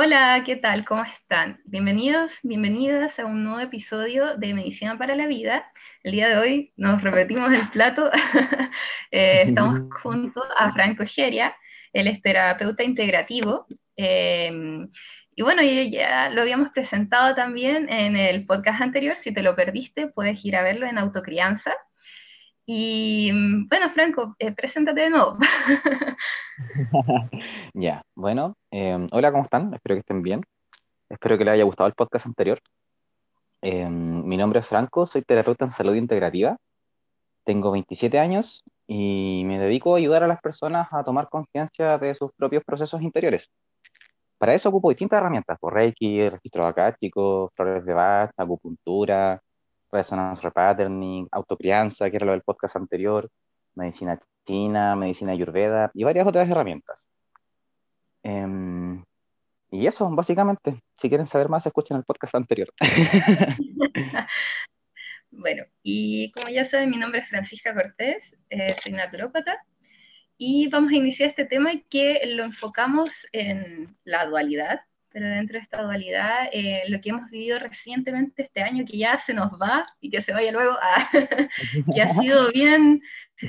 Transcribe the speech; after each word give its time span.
Hola, 0.00 0.44
¿qué 0.46 0.54
tal? 0.54 0.84
¿Cómo 0.84 1.02
están? 1.02 1.60
Bienvenidos, 1.64 2.38
bienvenidas 2.44 3.18
a 3.18 3.26
un 3.26 3.42
nuevo 3.42 3.58
episodio 3.58 4.36
de 4.36 4.54
Medicina 4.54 4.96
para 4.96 5.16
la 5.16 5.26
Vida. 5.26 5.72
El 6.04 6.12
día 6.12 6.28
de 6.28 6.36
hoy 6.36 6.72
nos 6.76 7.02
repetimos 7.02 7.52
el 7.52 7.68
plato. 7.70 8.08
Eh, 9.10 9.42
estamos 9.46 9.80
junto 10.02 10.44
a 10.56 10.72
Franco 10.72 11.02
Geria, 11.04 11.56
él 11.92 12.06
es 12.06 12.22
terapeuta 12.22 12.84
integrativo. 12.84 13.66
Eh, 13.96 14.52
y 15.34 15.42
bueno, 15.42 15.62
ya 15.62 16.28
lo 16.28 16.42
habíamos 16.42 16.68
presentado 16.68 17.34
también 17.34 17.88
en 17.88 18.16
el 18.16 18.46
podcast 18.46 18.80
anterior. 18.80 19.16
Si 19.16 19.34
te 19.34 19.42
lo 19.42 19.56
perdiste, 19.56 20.06
puedes 20.06 20.44
ir 20.44 20.54
a 20.54 20.62
verlo 20.62 20.86
en 20.86 20.98
Autocrianza. 20.98 21.74
Y 22.70 23.32
bueno, 23.66 23.88
Franco, 23.88 24.36
eh, 24.38 24.52
preséntate 24.52 25.00
de 25.00 25.08
nuevo. 25.08 25.38
ya, 27.72 28.02
bueno, 28.14 28.58
em, 28.70 29.08
hola, 29.10 29.32
¿cómo 29.32 29.44
están? 29.44 29.72
Espero 29.72 29.94
que 29.94 30.00
estén 30.00 30.20
bien. 30.20 30.42
Espero 31.08 31.38
que 31.38 31.46
les 31.46 31.54
haya 31.54 31.64
gustado 31.64 31.88
el 31.88 31.94
podcast 31.94 32.26
anterior. 32.26 32.60
Em, 33.62 34.22
mi 34.22 34.36
nombre 34.36 34.60
es 34.60 34.66
Franco, 34.66 35.06
soy 35.06 35.22
terapeuta 35.22 35.64
en 35.64 35.70
salud 35.70 35.94
integrativa. 35.94 36.58
Tengo 37.44 37.70
27 37.70 38.18
años 38.18 38.62
y 38.86 39.44
me 39.46 39.58
dedico 39.58 39.94
a 39.94 39.98
ayudar 39.98 40.22
a 40.22 40.26
las 40.26 40.42
personas 40.42 40.88
a 40.92 41.02
tomar 41.04 41.30
conciencia 41.30 41.96
de 41.96 42.14
sus 42.14 42.32
propios 42.34 42.64
procesos 42.64 43.00
interiores. 43.00 43.50
Para 44.36 44.52
eso 44.52 44.68
ocupo 44.68 44.90
distintas 44.90 45.16
herramientas, 45.20 45.58
por 45.58 45.72
Reiki, 45.72 46.28
registro 46.28 46.66
acástico, 46.66 47.50
flores 47.56 47.86
de 47.86 47.94
Bach, 47.94 48.30
acupuntura, 48.36 49.40
resonance 49.90 50.42
repatterning, 50.42 51.28
autocrianza, 51.30 52.10
que 52.10 52.16
era 52.16 52.26
lo 52.26 52.32
del 52.32 52.42
podcast 52.42 52.76
anterior, 52.76 53.30
medicina 53.74 54.18
china, 54.46 54.96
medicina 54.96 55.32
ayurveda 55.32 55.90
y 55.94 56.04
varias 56.04 56.26
otras 56.26 56.48
herramientas. 56.48 57.08
Em, 58.22 59.04
y 59.70 59.86
eso, 59.86 60.08
básicamente. 60.10 60.82
Si 60.96 61.08
quieren 61.08 61.26
saber 61.26 61.48
más, 61.48 61.66
escuchen 61.66 61.96
el 61.96 62.04
podcast 62.04 62.34
anterior. 62.34 62.72
bueno, 65.30 65.64
y 65.82 66.32
como 66.32 66.48
ya 66.48 66.64
saben, 66.64 66.90
mi 66.90 66.96
nombre 66.96 67.20
es 67.20 67.28
Francisca 67.28 67.74
Cortés, 67.74 68.34
eh, 68.50 68.74
soy 68.82 68.92
naturópata, 68.92 69.62
y 70.38 70.68
vamos 70.68 70.92
a 70.92 70.96
iniciar 70.96 71.30
este 71.30 71.44
tema 71.44 71.72
que 71.90 72.20
lo 72.26 72.44
enfocamos 72.44 73.26
en 73.32 73.96
la 74.04 74.24
dualidad, 74.26 74.80
pero 75.10 75.26
dentro 75.26 75.54
de 75.54 75.62
esta 75.62 75.82
dualidad, 75.82 76.48
eh, 76.52 76.82
lo 76.88 77.00
que 77.00 77.10
hemos 77.10 77.30
vivido 77.30 77.58
recientemente 77.58 78.42
este 78.42 78.62
año, 78.62 78.84
que 78.84 78.98
ya 78.98 79.18
se 79.18 79.34
nos 79.34 79.52
va 79.52 79.86
y 80.00 80.10
que 80.10 80.22
se 80.22 80.32
vaya 80.32 80.52
luego, 80.52 80.76
ah, 80.82 81.10
que 81.94 82.02
ha 82.02 82.08
sido 82.14 82.50
bien 82.52 83.00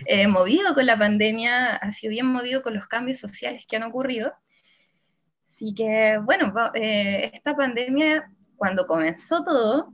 eh, 0.06 0.28
movido 0.28 0.74
con 0.74 0.86
la 0.86 0.98
pandemia, 0.98 1.76
ha 1.76 1.92
sido 1.92 2.12
bien 2.12 2.28
movido 2.28 2.62
con 2.62 2.74
los 2.74 2.88
cambios 2.88 3.20
sociales 3.20 3.66
que 3.68 3.76
han 3.76 3.84
ocurrido. 3.84 4.34
Así 5.48 5.74
que, 5.76 6.18
bueno, 6.24 6.54
eh, 6.74 7.32
esta 7.34 7.56
pandemia, 7.56 8.32
cuando 8.56 8.88
comenzó 8.88 9.44
todo, 9.44 9.92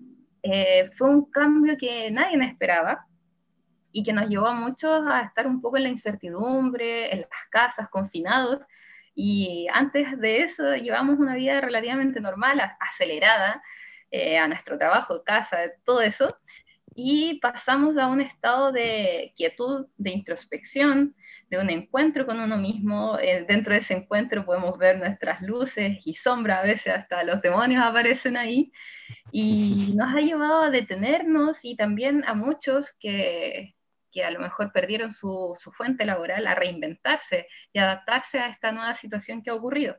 fue 0.95 1.09
un 1.09 1.25
cambio 1.31 1.75
que 1.75 2.11
nadie 2.11 2.37
esperaba 2.45 3.07
y 3.91 4.03
que 4.03 4.13
nos 4.13 4.29
llevó 4.29 4.45
a 4.45 4.53
muchos 4.53 5.03
a 5.07 5.21
estar 5.21 5.47
un 5.47 5.59
poco 5.59 5.77
en 5.77 5.83
la 5.83 5.89
incertidumbre, 5.89 7.11
en 7.11 7.21
las 7.21 7.49
casas, 7.49 7.89
confinados, 7.89 8.59
y 9.15 9.67
antes 9.73 10.19
de 10.19 10.41
eso 10.41 10.75
llevamos 10.75 11.17
una 11.19 11.35
vida 11.35 11.61
relativamente 11.61 12.19
normal, 12.19 12.61
acelerada, 12.79 13.63
eh, 14.11 14.37
a 14.37 14.47
nuestro 14.47 14.77
trabajo, 14.77 15.23
casa, 15.23 15.57
todo 15.83 16.01
eso, 16.01 16.37
y 16.95 17.39
pasamos 17.39 17.97
a 17.97 18.07
un 18.07 18.21
estado 18.21 18.71
de 18.71 19.33
quietud, 19.35 19.87
de 19.97 20.11
introspección, 20.11 21.15
de 21.49 21.59
un 21.59 21.69
encuentro 21.69 22.25
con 22.25 22.39
uno 22.39 22.57
mismo. 22.57 23.19
Eh, 23.19 23.45
dentro 23.47 23.73
de 23.73 23.79
ese 23.79 23.93
encuentro 23.93 24.45
podemos 24.45 24.77
ver 24.77 24.97
nuestras 24.99 25.41
luces 25.41 25.99
y 26.05 26.15
sombras, 26.15 26.59
a 26.59 26.67
veces 26.67 26.93
hasta 26.93 27.23
los 27.23 27.41
demonios 27.41 27.83
aparecen 27.83 28.37
ahí, 28.37 28.71
y 29.31 29.93
nos 29.95 30.15
ha 30.15 30.21
llevado 30.21 30.63
a 30.63 30.69
detenernos 30.69 31.63
y 31.63 31.75
también 31.75 32.23
a 32.25 32.33
muchos 32.33 32.93
que 32.99 33.74
que 34.15 34.23
a 34.23 34.31
lo 34.31 34.39
mejor 34.39 34.71
perdieron 34.71 35.11
su, 35.11 35.53
fuente 35.75 36.05
laboral 36.05 36.47
a 36.47 36.55
reinventarse 36.55 37.47
y 37.73 37.79
adaptarse 37.79 38.39
a 38.39 38.47
esta 38.47 38.71
nueva 38.71 38.95
situación 38.95 39.43
que 39.43 39.49
ha 39.49 39.55
ocurrido. 39.55 39.97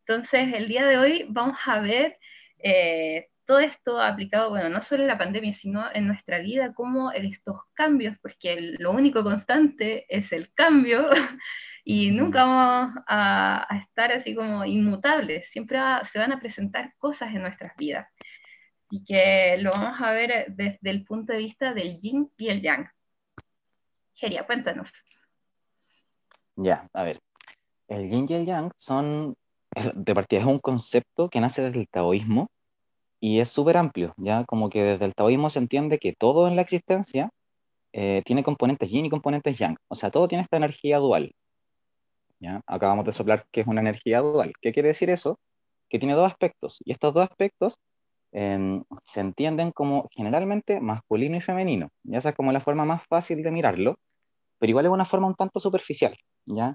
Entonces, 0.00 0.52
el 0.52 0.68
día 0.68 0.84
de 0.84 0.98
hoy 0.98 1.26
vamos 1.30 1.58
a 1.64 1.80
ver 1.80 2.18
eh, 2.58 3.28
todo 3.46 3.60
esto 3.60 4.00
aplicado, 4.02 4.50
bueno, 4.50 4.68
no 4.68 4.82
solo 4.82 5.02
en 5.02 5.08
la 5.08 5.16
pandemia, 5.16 5.54
sino 5.54 5.86
en 5.94 6.06
nuestra 6.06 6.38
vida, 6.40 6.74
cómo 6.74 7.12
estos 7.12 7.56
cambios, 7.72 8.16
porque 8.20 8.76
lo 8.78 8.92
único 8.92 9.24
constante 9.24 10.04
es 10.14 10.32
el 10.32 10.52
cambio, 10.52 11.08
y 11.84 12.10
nunca 12.10 12.44
vamos 12.44 12.94
a, 13.06 13.66
estar 13.80 14.12
así 14.12 14.34
como 14.34 14.66
inmutables, 14.66 15.48
siempre 15.48 15.78
se 16.04 16.18
van 16.18 16.32
a 16.32 16.40
presentar 16.40 16.92
cosas 16.98 17.34
en 17.34 17.42
nuestras 17.42 17.74
vidas. 17.76 18.06
Así 18.84 19.02
que 19.04 19.56
lo 19.58 19.70
vamos 19.70 19.98
a 20.00 20.10
ver 20.12 20.46
desde 20.50 20.90
el 20.90 21.04
punto 21.04 21.32
de 21.32 21.38
vista 21.38 21.72
del 21.72 21.98
yin 22.00 22.30
y 22.36 22.48
el 22.50 22.60
yang. 22.60 22.90
Geria, 24.20 24.44
cuéntanos. 24.44 24.92
Ya, 26.56 26.86
a 26.92 27.04
ver. 27.04 27.20
El 27.88 28.10
yin 28.10 28.26
y 28.28 28.34
el 28.34 28.44
yang 28.44 28.70
son, 28.76 29.34
de 29.94 30.14
partida, 30.14 30.40
es 30.40 30.46
un 30.46 30.58
concepto 30.58 31.30
que 31.30 31.40
nace 31.40 31.62
desde 31.62 31.80
el 31.80 31.88
taoísmo 31.88 32.50
y 33.18 33.40
es 33.40 33.48
súper 33.48 33.78
amplio, 33.78 34.14
ya 34.18 34.44
como 34.44 34.68
que 34.68 34.82
desde 34.82 35.06
el 35.06 35.14
taoísmo 35.14 35.48
se 35.48 35.58
entiende 35.58 35.98
que 35.98 36.14
todo 36.14 36.48
en 36.48 36.56
la 36.56 36.62
existencia 36.62 37.30
eh, 37.92 38.22
tiene 38.26 38.44
componentes 38.44 38.90
yin 38.90 39.06
y 39.06 39.10
componentes 39.10 39.58
yang, 39.58 39.76
o 39.88 39.94
sea, 39.94 40.10
todo 40.10 40.28
tiene 40.28 40.44
esta 40.44 40.58
energía 40.58 40.98
dual. 40.98 41.32
¿ya? 42.40 42.60
Acabamos 42.66 43.06
de 43.06 43.12
soplar 43.12 43.46
que 43.50 43.62
es 43.62 43.66
una 43.66 43.80
energía 43.80 44.20
dual. 44.20 44.52
¿Qué 44.60 44.72
quiere 44.72 44.88
decir 44.88 45.10
eso? 45.10 45.38
Que 45.88 45.98
tiene 45.98 46.14
dos 46.14 46.26
aspectos, 46.30 46.78
y 46.84 46.92
estos 46.92 47.14
dos 47.14 47.24
aspectos 47.28 47.78
em, 48.32 48.84
se 49.02 49.20
entienden 49.20 49.72
como 49.72 50.08
generalmente 50.12 50.80
masculino 50.80 51.36
y 51.36 51.40
femenino. 51.40 51.88
Ya 52.04 52.18
esa 52.18 52.30
es 52.30 52.36
como 52.36 52.52
la 52.52 52.60
forma 52.60 52.84
más 52.84 53.02
fácil 53.08 53.42
de 53.42 53.50
mirarlo, 53.50 53.96
pero 54.60 54.70
igual 54.70 54.86
es 54.86 54.92
una 54.92 55.04
forma 55.06 55.26
un 55.26 55.34
tanto 55.34 55.58
superficial, 55.58 56.16
¿ya? 56.46 56.74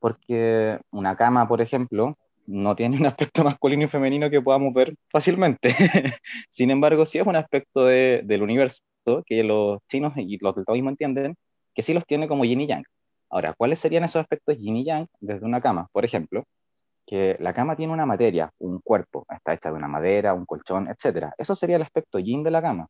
Porque 0.00 0.78
una 0.90 1.16
cama, 1.16 1.48
por 1.48 1.62
ejemplo, 1.62 2.18
no 2.46 2.74
tiene 2.76 2.96
un 2.98 3.06
aspecto 3.06 3.44
masculino 3.44 3.84
y 3.84 3.88
femenino 3.88 4.28
que 4.28 4.42
podamos 4.42 4.74
ver 4.74 4.94
fácilmente. 5.10 5.70
Sin 6.50 6.70
embargo, 6.70 7.06
sí 7.06 7.18
es 7.18 7.26
un 7.26 7.36
aspecto 7.36 7.84
de, 7.84 8.22
del 8.24 8.42
universo 8.42 8.82
que 9.26 9.44
los 9.44 9.78
chinos 9.88 10.12
y 10.16 10.38
los 10.38 10.54
del 10.56 10.64
taoísmo 10.64 10.90
entienden 10.90 11.36
que 11.74 11.82
sí 11.82 11.94
los 11.94 12.04
tiene 12.04 12.28
como 12.28 12.44
yin 12.44 12.60
y 12.62 12.66
yang. 12.66 12.84
Ahora, 13.30 13.54
¿cuáles 13.56 13.78
serían 13.78 14.04
esos 14.04 14.20
aspectos 14.20 14.58
yin 14.58 14.76
y 14.76 14.84
yang 14.84 15.06
desde 15.20 15.46
una 15.46 15.60
cama? 15.60 15.88
Por 15.92 16.04
ejemplo, 16.04 16.44
que 17.06 17.36
la 17.40 17.54
cama 17.54 17.76
tiene 17.76 17.92
una 17.92 18.06
materia, 18.06 18.50
un 18.58 18.80
cuerpo, 18.80 19.24
está 19.30 19.54
hecha 19.54 19.70
de 19.70 19.76
una 19.76 19.88
madera, 19.88 20.34
un 20.34 20.46
colchón, 20.46 20.88
etc. 20.88 21.32
Eso 21.38 21.54
sería 21.54 21.76
el 21.76 21.82
aspecto 21.82 22.18
yin 22.18 22.42
de 22.42 22.50
la 22.50 22.62
cama. 22.62 22.88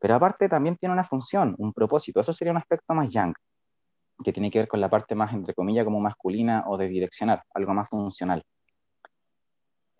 Pero 0.00 0.14
aparte 0.14 0.48
también 0.48 0.76
tiene 0.76 0.94
una 0.94 1.04
función, 1.04 1.54
un 1.58 1.72
propósito. 1.72 2.20
Eso 2.20 2.32
sería 2.32 2.52
un 2.52 2.58
aspecto 2.58 2.94
más 2.94 3.10
yang 3.10 3.34
que 4.24 4.32
tiene 4.32 4.50
que 4.50 4.60
ver 4.60 4.68
con 4.68 4.80
la 4.80 4.88
parte 4.88 5.14
más, 5.14 5.32
entre 5.32 5.54
comillas, 5.54 5.84
como 5.84 6.00
masculina 6.00 6.64
o 6.66 6.76
de 6.76 6.88
direccionar, 6.88 7.42
algo 7.54 7.74
más 7.74 7.88
funcional. 7.88 8.42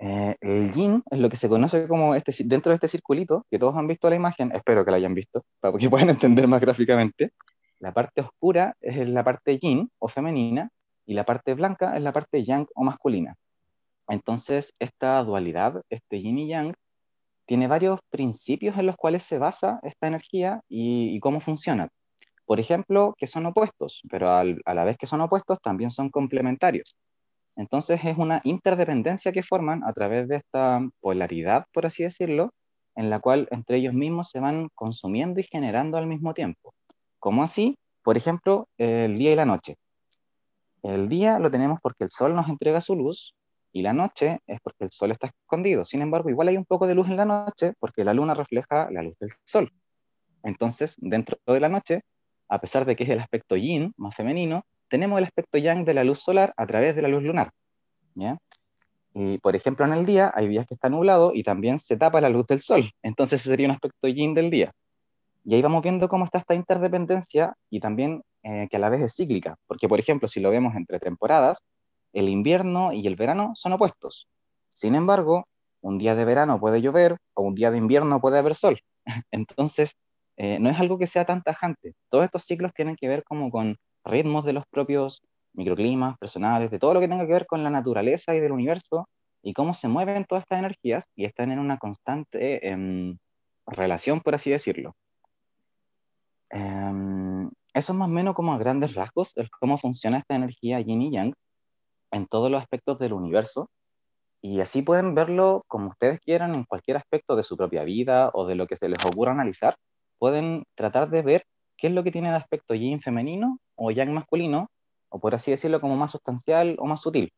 Eh, 0.01 0.37
el 0.41 0.73
yin 0.73 1.03
es 1.11 1.19
lo 1.19 1.29
que 1.29 1.37
se 1.37 1.49
conoce 1.49 1.89
como 1.89 2.15
este, 2.15 2.33
dentro 2.45 2.71
de 2.71 2.77
este 2.77 2.89
circulito, 2.89 3.47
que 3.51 3.59
todos 3.59 3.77
han 3.77 3.89
visto 3.89 4.09
la 4.09 4.17
imagen, 4.17 4.53
espero 4.55 4.85
que 4.85 4.91
la 4.91 4.97
hayan 4.99 5.15
visto, 5.15 5.45
para 5.61 5.77
que 5.77 5.91
puedan 5.91 6.11
entender 6.11 6.47
más 6.47 6.61
gráficamente. 6.61 7.33
La 7.81 7.93
parte 7.93 8.21
oscura 8.23 8.77
es 8.81 9.09
la 9.09 9.23
parte 9.25 9.59
yin 9.59 9.91
o 9.99 10.09
femenina 10.09 10.71
y 11.07 11.15
la 11.15 11.25
parte 11.25 11.55
blanca 11.55 11.97
es 11.97 12.03
la 12.03 12.13
parte 12.13 12.45
yang 12.45 12.67
o 12.75 12.85
masculina. 12.85 13.37
Entonces, 14.09 14.75
esta 14.79 15.23
dualidad, 15.23 15.83
este 15.91 16.21
yin 16.21 16.39
y 16.39 16.49
yang, 16.49 16.75
tiene 17.47 17.67
varios 17.67 18.01
principios 18.11 18.77
en 18.79 18.87
los 18.87 18.97
cuales 18.97 19.23
se 19.23 19.39
basa 19.39 19.81
esta 19.83 20.07
energía 20.07 20.61
y, 20.69 21.15
y 21.17 21.21
cómo 21.21 21.41
funciona 21.41 21.89
por 22.49 22.61
ejemplo, 22.61 23.15
que 23.19 23.27
son 23.27 23.45
opuestos, 23.45 24.01
pero 24.09 24.31
a 24.31 24.75
la 24.75 24.85
vez 24.85 24.97
que 24.97 25.07
son 25.07 25.21
opuestos 25.21 25.61
también 25.61 25.91
son 25.91 26.09
complementarios. 26.09 26.97
Entonces 27.57 28.01
es 28.03 28.17
una 28.17 28.41
interdependencia 28.43 29.33
que 29.33 29.43
forman 29.43 29.85
a 29.85 29.93
través 29.93 30.29
de 30.29 30.37
esta 30.37 30.81
polaridad, 31.01 31.67
por 31.75 31.85
así 31.85 32.05
decirlo, 32.05 32.55
en 32.97 33.11
la 33.11 33.21
cual 33.21 33.49
entre 33.51 33.77
ellos 33.77 33.93
mismos 33.93 34.31
se 34.31 34.41
van 34.41 34.71
consumiendo 34.75 35.41
y 35.41 35.43
generando 35.43 35.99
al 35.99 36.07
mismo 36.07 36.33
tiempo. 36.33 36.73
¿Cómo 37.19 37.43
así? 37.43 37.77
Por 38.03 38.17
ejemplo, 38.17 38.67
el 38.79 39.19
día 39.19 39.33
y 39.33 39.37
la 39.37 39.45
noche. 39.45 39.77
El 40.83 41.11
día 41.11 41.39
lo 41.39 41.51
tenemos 41.51 41.81
porque 41.83 42.05
el 42.05 42.11
sol 42.11 42.35
nos 42.35 42.49
entrega 42.49 42.81
su 42.81 42.97
luz 42.97 43.35
y 43.75 43.83
la 43.83 43.93
noche 43.93 44.41
es 44.47 44.59
porque 44.63 44.85
el 44.85 44.91
sol 44.91 45.11
está 45.11 45.27
escondido. 45.27 45.85
Sin 45.85 46.01
embargo, 46.01 46.31
igual 46.31 46.49
hay 46.49 46.57
un 46.57 46.65
poco 46.65 46.87
de 46.87 46.95
luz 46.95 47.09
en 47.09 47.19
la 47.19 47.27
noche 47.27 47.75
porque 47.79 48.05
la 48.05 48.15
luna 48.15 48.33
refleja 48.33 48.91
la 48.91 49.03
luz 49.03 49.19
del 49.19 49.33
sol. 49.45 49.71
Entonces, 50.43 50.97
dentro 50.99 51.37
de 51.47 51.61
la 51.61 51.69
noche 51.69 52.05
a 52.49 52.61
pesar 52.61 52.85
de 52.85 52.97
que 52.97 53.05
es 53.05 53.11
el 53.11 53.21
aspecto 53.21 53.57
yin, 53.57 53.93
más 53.97 54.15
femenino, 54.15 54.65
tenemos 54.89 55.19
el 55.19 55.25
aspecto 55.25 55.59
yang 55.59 55.85
de 55.85 55.95
la 55.95 56.05
luz 56.05 56.21
solar 56.21 56.53
a 56.57 56.67
través 56.67 56.97
de 56.97 57.03
la 57.03 57.09
luz 57.09 57.23
lunar. 57.23 57.51
Y, 59.15 59.39
por 59.39 59.57
ejemplo, 59.57 59.85
en 59.85 59.93
el 59.93 60.07
día 60.07 60.33
hay 60.35 60.49
días 60.49 60.67
que 60.67 60.75
está 60.75 60.89
nublado 60.89 61.33
y 61.35 61.43
también 61.43 61.79
se 61.79 61.97
tapa 61.97 62.21
la 62.21 62.29
luz 62.29 62.47
del 62.47 62.61
sol. 62.61 62.91
Entonces 63.03 63.41
ese 63.41 63.51
sería 63.51 63.67
un 63.67 63.73
aspecto 63.73 64.09
yin 64.09 64.35
del 64.35 64.51
día. 64.51 64.73
Y 65.45 65.55
ahí 65.55 65.63
vamos 65.63 65.83
viendo 65.83 66.09
cómo 66.09 66.25
está 66.25 66.39
esta 66.39 66.55
interdependencia 66.55 67.55
y 67.71 67.81
también 67.81 68.23
eh, 68.43 68.69
que 68.71 68.77
a 68.77 68.81
la 68.81 68.91
vez 68.91 69.03
es 69.03 69.15
cíclica. 69.17 69.57
Porque, 69.67 69.89
por 69.89 69.99
ejemplo, 69.99 70.29
si 70.29 70.41
lo 70.41 70.51
vemos 70.51 70.75
entre 70.77 71.01
temporadas, 71.01 71.63
el 72.13 72.29
invierno 72.29 72.93
y 72.93 73.07
el 73.07 73.17
verano 73.17 73.53
son 73.57 73.73
opuestos. 73.73 74.29
Sin 74.69 74.95
embargo, 74.95 75.47
un 75.81 75.99
día 75.99 76.15
de 76.15 76.25
verano 76.25 76.61
puede 76.61 76.83
llover 76.83 77.17
o 77.35 77.43
un 77.43 77.55
día 77.55 77.71
de 77.71 77.79
invierno 77.79 78.21
puede 78.21 78.39
haber 78.39 78.55
sol. 78.57 78.81
Entonces, 79.31 79.97
eh, 80.39 80.61
no 80.61 80.71
es 80.71 80.79
algo 80.79 80.99
que 80.99 81.09
sea 81.09 81.25
tan 81.25 81.43
tajante. 81.43 81.95
Todos 82.11 82.25
estos 82.25 82.45
ciclos 82.45 82.73
tienen 82.73 82.95
que 82.97 83.09
ver 83.09 83.25
como 83.25 83.51
con 83.51 83.77
ritmos 84.05 84.45
de 84.45 84.53
los 84.53 84.65
propios 84.71 85.21
microclimas 85.53 86.17
personales, 86.19 86.71
de 86.71 86.79
todo 86.79 86.95
lo 86.95 87.01
que 87.01 87.09
tenga 87.09 87.27
que 87.27 87.33
ver 87.33 87.47
con 87.47 87.65
la 87.65 87.71
naturaleza 87.71 88.37
y 88.37 88.41
del 88.41 88.53
universo 88.53 89.09
y 89.43 89.53
cómo 89.53 89.75
se 89.75 89.89
mueven 89.89 90.25
todas 90.27 90.43
estas 90.43 90.61
energías 90.61 91.09
y 91.17 91.25
están 91.25 91.51
en 91.51 91.59
una 91.59 91.79
constante 91.79 92.69
em, 92.69 93.19
relación, 93.67 94.21
por 94.21 94.37
así 94.37 94.51
decirlo. 94.51 94.95
Em, 96.51 97.51
eso 97.75 97.93
es 97.93 97.99
más 97.99 98.09
o 98.09 98.13
menos 98.13 98.35
como 98.37 98.55
a 98.55 98.59
grandes 98.59 98.95
rasgos 98.95 99.35
cómo 99.61 99.77
funciona 99.79 100.19
esta 100.19 100.37
energía 100.37 100.81
yin 100.81 101.03
y 101.03 101.11
yang 101.11 101.35
en 102.13 102.27
todos 102.29 102.49
los 102.49 102.63
aspectos 102.63 102.99
del 103.01 103.13
universo. 103.13 103.71
Y 104.41 104.61
así 104.61 104.83
pueden 104.83 105.17
verlo 105.17 105.65
como 105.67 105.89
ustedes 105.91 106.21
quieran 106.21 106.55
en 106.55 106.65
cualquier 106.65 106.97
aspecto 106.97 107.35
de 107.35 107.43
su 107.43 107.57
propia 107.57 107.83
vida 107.83 108.31
o 108.35 108.47
de 108.47 108.55
lo 108.55 108.69
que 108.69 108.77
se 108.77 108.89
les 108.89 109.05
ocurra 109.05 109.33
analizar. 109.33 109.77
Pueden 110.19 110.65
tratar 110.75 111.11
de 111.11 111.23
ver 111.23 111.45
qué 111.77 111.87
es 111.87 111.93
lo 111.93 112.03
que 112.03 112.13
tiene 112.13 112.29
el 112.29 112.35
aspecto 112.35 112.75
yin 112.75 113.01
femenino 113.01 113.59
o 113.77 113.91
yang 113.91 114.13
masculino, 114.13 114.69
o 115.09 115.21
por 115.21 115.35
así 115.35 115.51
decirlo, 115.51 115.81
como 115.81 115.97
más 115.97 116.11
sustancial 116.11 116.77
o 116.79 116.87
más 116.87 117.01
sutil. 117.01 117.33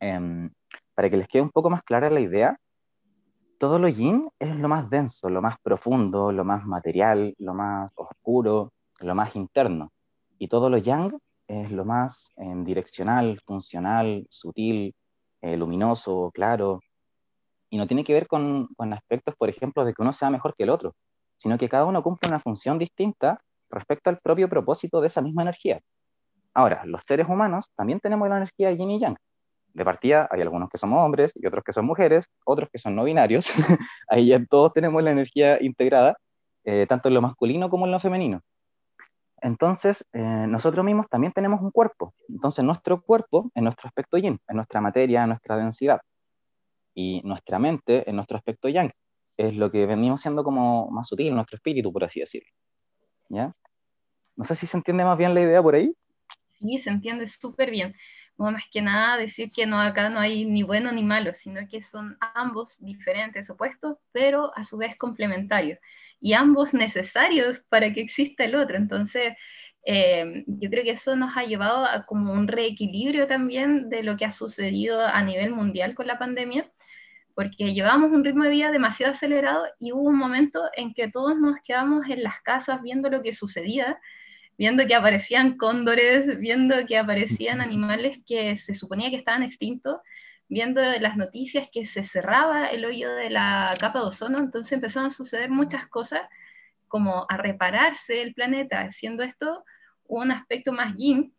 Em, 0.00 0.50
para 0.94 1.10
que 1.10 1.16
les 1.16 1.28
quede 1.28 1.42
un 1.42 1.50
poco 1.50 1.70
más 1.70 1.82
clara 1.82 2.10
la 2.10 2.20
idea, 2.20 2.56
todo 3.58 3.78
lo 3.78 3.88
yin 3.88 4.30
es 4.38 4.56
lo 4.56 4.68
más 4.68 4.88
denso, 4.88 5.28
lo 5.28 5.42
más 5.42 5.56
profundo, 5.62 6.32
lo 6.32 6.44
más 6.44 6.64
material, 6.64 7.34
lo 7.38 7.52
más 7.52 7.92
oscuro, 7.94 8.72
lo 9.00 9.14
más 9.14 9.36
interno. 9.36 9.92
Y 10.38 10.48
todo 10.48 10.70
lo 10.70 10.78
yang 10.78 11.18
es 11.46 11.70
lo 11.70 11.84
más 11.84 12.32
em, 12.36 12.64
direccional, 12.64 13.38
funcional, 13.44 14.26
sutil, 14.30 14.94
eh, 15.42 15.56
luminoso, 15.56 16.30
claro. 16.32 16.80
Y 17.68 17.76
no 17.76 17.86
tiene 17.86 18.04
que 18.04 18.14
ver 18.14 18.26
con, 18.26 18.68
con 18.76 18.92
aspectos, 18.94 19.34
por 19.36 19.50
ejemplo, 19.50 19.84
de 19.84 19.92
que 19.92 20.02
uno 20.02 20.12
sea 20.14 20.30
mejor 20.30 20.54
que 20.56 20.62
el 20.64 20.70
otro, 20.70 20.94
sino 21.40 21.56
que 21.56 21.68
cada 21.68 21.86
uno 21.86 22.02
cumple 22.02 22.28
una 22.28 22.40
función 22.40 22.78
distinta 22.78 23.40
respecto 23.70 24.10
al 24.10 24.18
propio 24.18 24.48
propósito 24.48 25.00
de 25.00 25.06
esa 25.06 25.22
misma 25.22 25.42
energía. 25.42 25.80
Ahora, 26.52 26.84
los 26.84 27.02
seres 27.04 27.28
humanos 27.28 27.70
también 27.74 28.00
tenemos 28.00 28.28
la 28.28 28.36
energía 28.36 28.70
yin 28.72 28.90
y 28.90 29.00
yang 29.00 29.16
de 29.72 29.84
partida 29.84 30.28
hay 30.30 30.40
algunos 30.40 30.68
que 30.68 30.78
somos 30.78 31.04
hombres 31.04 31.32
y 31.34 31.46
otros 31.46 31.64
que 31.64 31.72
son 31.72 31.86
mujeres, 31.86 32.26
otros 32.44 32.68
que 32.70 32.78
son 32.78 32.94
no 32.94 33.04
binarios. 33.04 33.46
Ahí 34.08 34.26
ya 34.26 34.44
todos 34.44 34.72
tenemos 34.72 35.02
la 35.02 35.12
energía 35.12 35.62
integrada, 35.62 36.16
eh, 36.64 36.86
tanto 36.88 37.08
en 37.08 37.14
lo 37.14 37.22
masculino 37.22 37.70
como 37.70 37.86
en 37.86 37.92
lo 37.92 38.00
femenino. 38.00 38.40
Entonces, 39.42 40.04
eh, 40.12 40.20
nosotros 40.20 40.84
mismos 40.84 41.06
también 41.08 41.32
tenemos 41.32 41.62
un 41.62 41.70
cuerpo. 41.70 42.12
Entonces, 42.28 42.64
nuestro 42.64 43.00
cuerpo 43.00 43.50
es 43.54 43.62
nuestro 43.62 43.88
aspecto 43.88 44.18
yin, 44.18 44.38
es 44.46 44.54
nuestra 44.54 44.80
materia, 44.80 45.26
nuestra 45.26 45.56
densidad. 45.56 46.00
Y 46.94 47.22
nuestra 47.24 47.58
mente 47.58 48.08
es 48.08 48.14
nuestro 48.14 48.36
aspecto 48.36 48.68
yang, 48.68 48.90
es 49.48 49.54
lo 49.54 49.70
que 49.70 49.86
venimos 49.86 50.20
siendo 50.20 50.44
como 50.44 50.90
más 50.90 51.08
sutil, 51.08 51.34
nuestro 51.34 51.56
espíritu, 51.56 51.92
por 51.92 52.04
así 52.04 52.20
decirlo. 52.20 52.50
¿Ya? 53.28 53.54
No 54.36 54.44
sé 54.44 54.54
si 54.54 54.66
se 54.66 54.76
entiende 54.76 55.04
más 55.04 55.18
bien 55.18 55.34
la 55.34 55.40
idea 55.40 55.62
por 55.62 55.74
ahí. 55.74 55.92
Sí, 56.58 56.78
se 56.78 56.90
entiende 56.90 57.26
súper 57.26 57.70
bien 57.70 57.94
más 58.50 58.64
que 58.72 58.80
nada 58.80 59.18
decir 59.18 59.50
que 59.52 59.66
no, 59.66 59.78
acá 59.78 60.08
no 60.08 60.18
hay 60.18 60.46
ni 60.46 60.62
bueno 60.62 60.90
ni 60.92 61.02
malo, 61.02 61.34
sino 61.34 61.60
que 61.68 61.82
son 61.82 62.16
ambos 62.34 62.78
diferentes, 62.80 63.50
opuestos, 63.50 63.98
pero 64.12 64.56
a 64.56 64.64
su 64.64 64.78
vez 64.78 64.96
complementarios, 64.96 65.78
y 66.18 66.32
ambos 66.32 66.72
necesarios 66.72 67.60
para 67.68 67.92
que 67.92 68.00
exista 68.00 68.44
el 68.44 68.54
otro. 68.54 68.76
Entonces, 68.76 69.34
eh, 69.84 70.44
yo 70.46 70.70
creo 70.70 70.84
que 70.84 70.92
eso 70.92 71.16
nos 71.16 71.36
ha 71.36 71.42
llevado 71.42 71.84
a 71.84 72.06
como 72.06 72.32
un 72.32 72.48
reequilibrio 72.48 73.26
también 73.26 73.90
de 73.90 74.02
lo 74.02 74.16
que 74.16 74.24
ha 74.24 74.32
sucedido 74.32 75.06
a 75.06 75.22
nivel 75.22 75.52
mundial 75.52 75.94
con 75.94 76.06
la 76.06 76.18
pandemia, 76.18 76.70
porque 77.34 77.74
llevamos 77.74 78.10
un 78.10 78.24
ritmo 78.24 78.44
de 78.44 78.50
vida 78.50 78.70
demasiado 78.70 79.12
acelerado 79.12 79.64
y 79.78 79.92
hubo 79.92 80.08
un 80.08 80.18
momento 80.18 80.62
en 80.76 80.94
que 80.94 81.08
todos 81.08 81.38
nos 81.38 81.56
quedamos 81.64 82.06
en 82.08 82.22
las 82.22 82.40
casas 82.42 82.82
viendo 82.82 83.08
lo 83.10 83.22
que 83.22 83.34
sucedía 83.34 83.98
viendo 84.60 84.86
que 84.86 84.94
aparecían 84.94 85.56
cóndores, 85.56 86.38
viendo 86.38 86.86
que 86.86 86.98
aparecían 86.98 87.62
animales 87.62 88.18
que 88.26 88.54
se 88.56 88.74
suponía 88.74 89.08
que 89.08 89.16
estaban 89.16 89.42
extintos, 89.42 90.00
viendo 90.50 90.82
las 90.82 91.16
noticias 91.16 91.70
que 91.72 91.86
se 91.86 92.02
cerraba 92.02 92.66
el 92.66 92.84
hoyo 92.84 93.10
de 93.10 93.30
la 93.30 93.74
capa 93.80 94.00
de 94.00 94.04
ozono, 94.04 94.38
entonces 94.38 94.72
empezaron 94.72 95.06
a 95.06 95.12
suceder 95.12 95.48
muchas 95.48 95.86
cosas 95.86 96.20
como 96.88 97.24
a 97.30 97.38
repararse 97.38 98.20
el 98.20 98.34
planeta, 98.34 98.90
siendo 98.90 99.22
esto 99.22 99.64
un 100.04 100.30
aspecto 100.30 100.72
más 100.72 100.94
yin, 100.94 101.34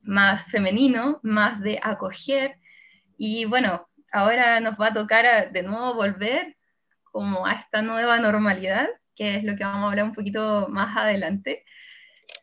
más 0.00 0.44
femenino, 0.46 1.20
más 1.22 1.60
de 1.60 1.78
acoger, 1.80 2.56
y 3.16 3.44
bueno, 3.44 3.87
ahora 4.12 4.60
nos 4.60 4.78
va 4.78 4.88
a 4.88 4.94
tocar 4.94 5.52
de 5.52 5.62
nuevo 5.62 5.94
volver 5.94 6.56
como 7.04 7.46
a 7.46 7.54
esta 7.54 7.82
nueva 7.82 8.18
normalidad, 8.18 8.88
que 9.16 9.36
es 9.36 9.44
lo 9.44 9.56
que 9.56 9.64
vamos 9.64 9.84
a 9.84 9.88
hablar 9.88 10.04
un 10.04 10.14
poquito 10.14 10.68
más 10.68 10.96
adelante, 10.96 11.64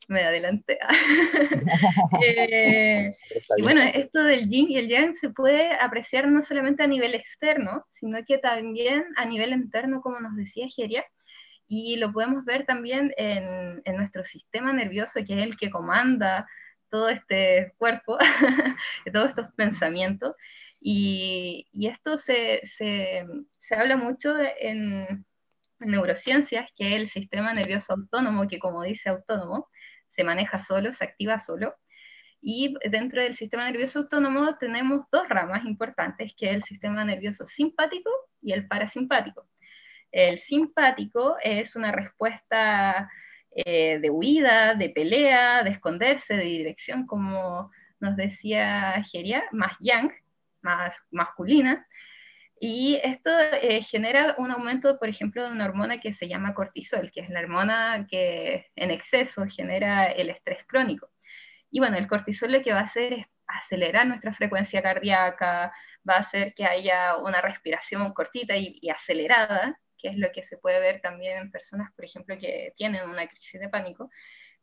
me 0.08 0.24
adelanté. 0.24 0.80
Eh, 2.24 3.16
y 3.58 3.62
bueno, 3.62 3.82
esto 3.82 4.24
del 4.24 4.50
yin 4.50 4.70
y 4.70 4.78
el 4.78 4.88
yang 4.88 5.16
se 5.16 5.30
puede 5.30 5.74
apreciar 5.74 6.28
no 6.28 6.42
solamente 6.42 6.84
a 6.84 6.88
nivel 6.88 7.14
externo, 7.14 7.86
sino 7.92 8.24
que 8.26 8.38
también 8.38 9.04
a 9.18 9.26
nivel 9.26 9.52
interno, 9.52 10.02
como 10.02 10.20
nos 10.20 10.36
decía 10.36 10.68
Geria, 10.74 11.06
y 11.68 11.98
lo 11.98 12.12
podemos 12.14 12.46
ver 12.46 12.66
también 12.66 13.14
en, 13.18 13.82
en 13.84 13.98
nuestro 13.98 14.24
sistema 14.24 14.72
nervioso, 14.72 15.20
que 15.26 15.34
es 15.34 15.44
el 15.44 15.58
que 15.58 15.70
comanda 15.70 16.48
todo 16.90 17.10
este 17.10 17.74
cuerpo, 17.78 18.18
todos 19.14 19.30
estos 19.30 19.48
pensamientos. 19.56 20.36
Y, 20.88 21.66
esto 21.88 22.20
se, 22.20 22.60
se, 22.64 23.26
se, 23.58 23.76
habla 23.76 23.98
mucho 23.98 24.38
en, 24.60 25.26
en 25.80 25.92
neurociencias, 25.92 26.70
que 26.76 26.90
es 26.90 27.02
el 27.02 27.08
sistema 27.08 27.54
nervioso 27.54 27.94
autónomo, 27.94 28.48
que 28.48 28.60
como 28.60 28.84
dice 28.84 29.10
autónomo, 29.10 29.68
se 30.10 30.24
maneja 30.24 30.60
solo, 30.60 30.94
se 30.94 31.06
activa 31.06 31.40
solo. 31.40 31.74
Y 32.40 32.76
dentro 32.88 33.24
del 33.24 33.34
sistema 33.34 33.66
nervioso 33.66 33.98
autónomo 33.98 34.58
tenemos 34.60 35.08
dos 35.12 35.28
ramas 35.28 35.66
importantes, 35.66 36.36
que 36.38 36.52
es 36.52 36.56
el 36.58 36.64
sistema 36.64 37.04
nervioso 37.04 37.48
simpático 37.48 38.12
y 38.40 38.54
el 38.54 38.68
parasimpático. 38.68 39.50
El 40.12 40.38
simpático 40.38 41.36
es 41.42 41.76
una 41.76 41.92
respuesta 41.94 43.10
eh, 43.56 43.98
de 44.00 44.12
huida, 44.12 44.76
de 44.76 44.90
pelea, 44.90 45.64
de 45.64 45.72
esconderse, 45.72 46.36
de 46.38 46.44
dirección, 46.44 47.08
como 47.08 47.72
nos 48.00 48.16
decía 48.16 49.02
Geria, 49.12 49.46
más 49.52 49.76
yang, 49.80 50.12
más 50.66 51.02
masculina. 51.12 51.88
Y 52.60 53.00
esto 53.04 53.30
eh, 53.40 53.82
genera 53.84 54.36
un 54.38 54.52
aumento, 54.52 54.98
por 54.98 55.10
ejemplo, 55.10 55.44
de 55.44 55.52
una 55.52 55.66
hormona 55.66 56.00
que 56.00 56.14
se 56.14 56.28
llama 56.28 56.54
cortisol, 56.54 57.12
que 57.12 57.22
es 57.22 57.30
la 57.30 57.42
hormona 57.42 58.08
que 58.10 58.68
en 58.76 58.92
exceso 58.92 59.46
genera 59.48 60.06
el 60.12 60.30
estrés 60.30 60.66
crónico. 60.66 61.10
Y 61.70 61.80
bueno, 61.80 61.98
el 61.98 62.08
cortisol 62.08 62.52
lo 62.54 62.62
que 62.62 62.74
va 62.74 62.80
a 62.80 62.84
hacer 62.84 63.14
es 63.14 63.26
acelerar 63.48 64.08
nuestra 64.08 64.34
frecuencia 64.34 64.82
cardíaca, 64.82 65.74
va 66.08 66.16
a 66.16 66.20
hacer 66.20 66.54
que 66.54 66.66
haya 66.66 67.18
una 67.18 67.42
respiración 67.42 68.14
cortita 68.14 68.56
y 68.58 68.90
acelerada, 68.90 69.80
que 69.98 70.10
es 70.10 70.18
lo 70.18 70.32
que 70.32 70.44
se 70.44 70.58
puede 70.58 70.80
ver 70.80 71.02
también 71.02 71.38
en 71.38 71.52
personas, 71.52 71.92
por 71.96 72.06
ejemplo, 72.06 72.38
que 72.40 72.74
tienen 72.78 73.10
una 73.10 73.28
crisis 73.28 73.60
de 73.60 73.70
pánico 73.70 74.10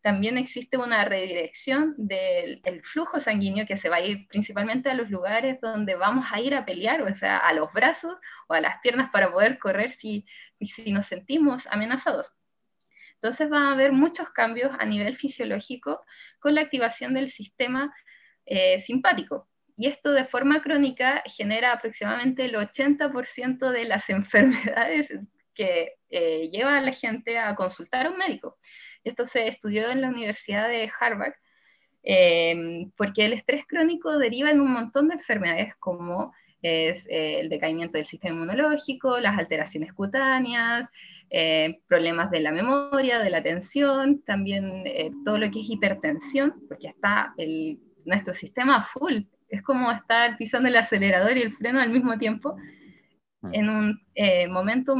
también 0.03 0.37
existe 0.37 0.77
una 0.77 1.05
redirección 1.05 1.95
del 1.97 2.61
flujo 2.83 3.21
sanguíneo 3.21 3.67
que 3.67 3.77
se 3.77 3.89
va 3.89 3.97
a 3.97 4.01
ir 4.01 4.27
principalmente 4.27 4.91
a 4.91 4.95
los 4.95 5.11
lugares 5.11 5.61
donde 5.61 5.95
vamos 5.95 6.27
a 6.31 6.41
ir 6.41 6.55
a 6.55 6.67
pelear, 6.67 7.03
o 7.03 7.15
sea, 7.15 7.39
a 7.39 7.53
los 7.55 7.73
brazos 7.73 8.19
o 8.49 8.55
a 8.55 8.61
las 8.61 8.81
piernas 8.83 9.11
para 9.13 9.33
poder 9.33 9.59
correr 9.61 9.93
si, 9.93 10.27
nos 10.87 11.07
sentimos 11.07 11.69
amenazados. 11.69 12.33
Entonces 13.15 13.51
va 13.51 13.69
a 13.69 13.73
haber 13.73 13.93
muchos 13.93 14.31
cambios 14.31 14.73
a 14.77 14.85
nivel 14.85 15.17
fisiológico 15.17 16.05
con 16.41 16.57
la 16.57 16.63
activación 16.63 17.15
del 17.15 17.31
sistema 17.31 17.95
eh, 18.45 18.81
simpático. 18.81 19.49
Y 19.77 19.87
esto 19.87 20.11
de 20.11 20.25
forma 20.25 20.61
crónica 20.63 21.23
genera 21.27 21.73
aproximadamente 21.73 22.45
el 22.45 22.57
80% 22.57 23.71
de 23.71 23.85
las 23.85 24.11
enfermedades 24.11 25.13
que 25.55 25.95
eh, 26.11 26.49
lleva 26.51 26.79
a 26.79 26.81
la 26.81 26.93
gente 26.93 27.39
a 27.39 27.55
consultar 27.55 28.07
a 28.07 28.11
un 28.11 28.19
médico. 28.19 28.59
Esto 29.05 29.27
se 29.27 29.49
estudió 29.49 29.91
en 29.91 30.01
la 30.01 30.09
Universidad 30.09 30.69
de 30.69 30.91
Harvard, 31.01 31.35
eh, 32.05 32.87
porque 32.97 33.27
el 33.27 33.33
estrés 33.33 33.65
crónico 33.67 34.19
deriva 34.19 34.51
en 34.51 34.61
un 34.61 34.73
montón 34.73 35.09
de 35.09 35.15
enfermedades 35.15 35.75
como 35.79 36.33
es 36.61 37.09
eh, 37.09 37.41
el 37.41 37.49
decaimiento 37.49 37.99
del 37.99 38.07
sistema 38.07 38.37
inmunológico, 38.37 39.19
las 39.19 39.37
alteraciones 39.37 39.93
cutáneas, 39.93 40.89
eh, 41.31 41.81
problemas 41.89 42.31
de 42.31 42.41
la 42.41 42.53
memoria, 42.53 43.19
de 43.19 43.31
la 43.31 43.39
atención, 43.39 44.23
también 44.23 44.85
todo 45.25 45.39
lo 45.39 45.51
que 45.51 45.61
es 45.61 45.71
hipertensión, 45.71 46.55
porque 46.69 46.89
está 46.89 47.35
el, 47.37 47.81
nuestro 48.05 48.35
sistema 48.35 48.85
full, 48.93 49.23
es 49.49 49.63
como 49.63 49.91
estar 49.91 50.37
pisando 50.37 50.69
el 50.69 50.77
acelerador 50.77 51.37
y 51.37 51.43
el 51.43 51.53
freno 51.53 51.81
al 51.81 51.91
mismo 51.91 52.17
tiempo 52.19 52.57
mm. 53.41 53.55
en 53.55 53.69
un 53.69 54.01
momento 54.51 54.95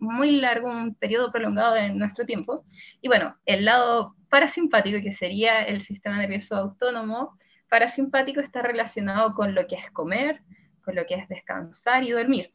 muy 0.00 0.32
largo, 0.32 0.68
un 0.70 0.94
periodo 0.94 1.30
prolongado 1.30 1.74
de 1.74 1.90
nuestro 1.90 2.24
tiempo. 2.26 2.64
Y 3.00 3.08
bueno, 3.08 3.36
el 3.46 3.64
lado 3.64 4.16
parasimpático, 4.28 5.02
que 5.02 5.12
sería 5.12 5.62
el 5.62 5.82
sistema 5.82 6.18
nervioso 6.18 6.56
autónomo, 6.56 7.38
parasimpático 7.68 8.40
está 8.40 8.62
relacionado 8.62 9.34
con 9.34 9.54
lo 9.54 9.66
que 9.66 9.76
es 9.76 9.90
comer, 9.90 10.42
con 10.84 10.94
lo 10.94 11.04
que 11.06 11.14
es 11.16 11.28
descansar 11.28 12.04
y 12.04 12.12
dormir. 12.12 12.52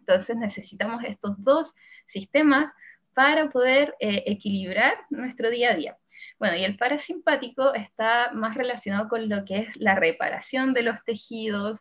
Entonces 0.00 0.36
necesitamos 0.36 1.02
estos 1.04 1.34
dos 1.42 1.74
sistemas 2.06 2.72
para 3.14 3.50
poder 3.50 3.94
eh, 3.98 4.24
equilibrar 4.26 4.94
nuestro 5.10 5.50
día 5.50 5.72
a 5.72 5.74
día. 5.74 5.96
Bueno, 6.38 6.56
y 6.56 6.64
el 6.64 6.76
parasimpático 6.76 7.74
está 7.74 8.30
más 8.32 8.54
relacionado 8.56 9.08
con 9.08 9.28
lo 9.28 9.44
que 9.44 9.60
es 9.60 9.76
la 9.76 9.94
reparación 9.94 10.74
de 10.74 10.82
los 10.82 11.02
tejidos, 11.04 11.80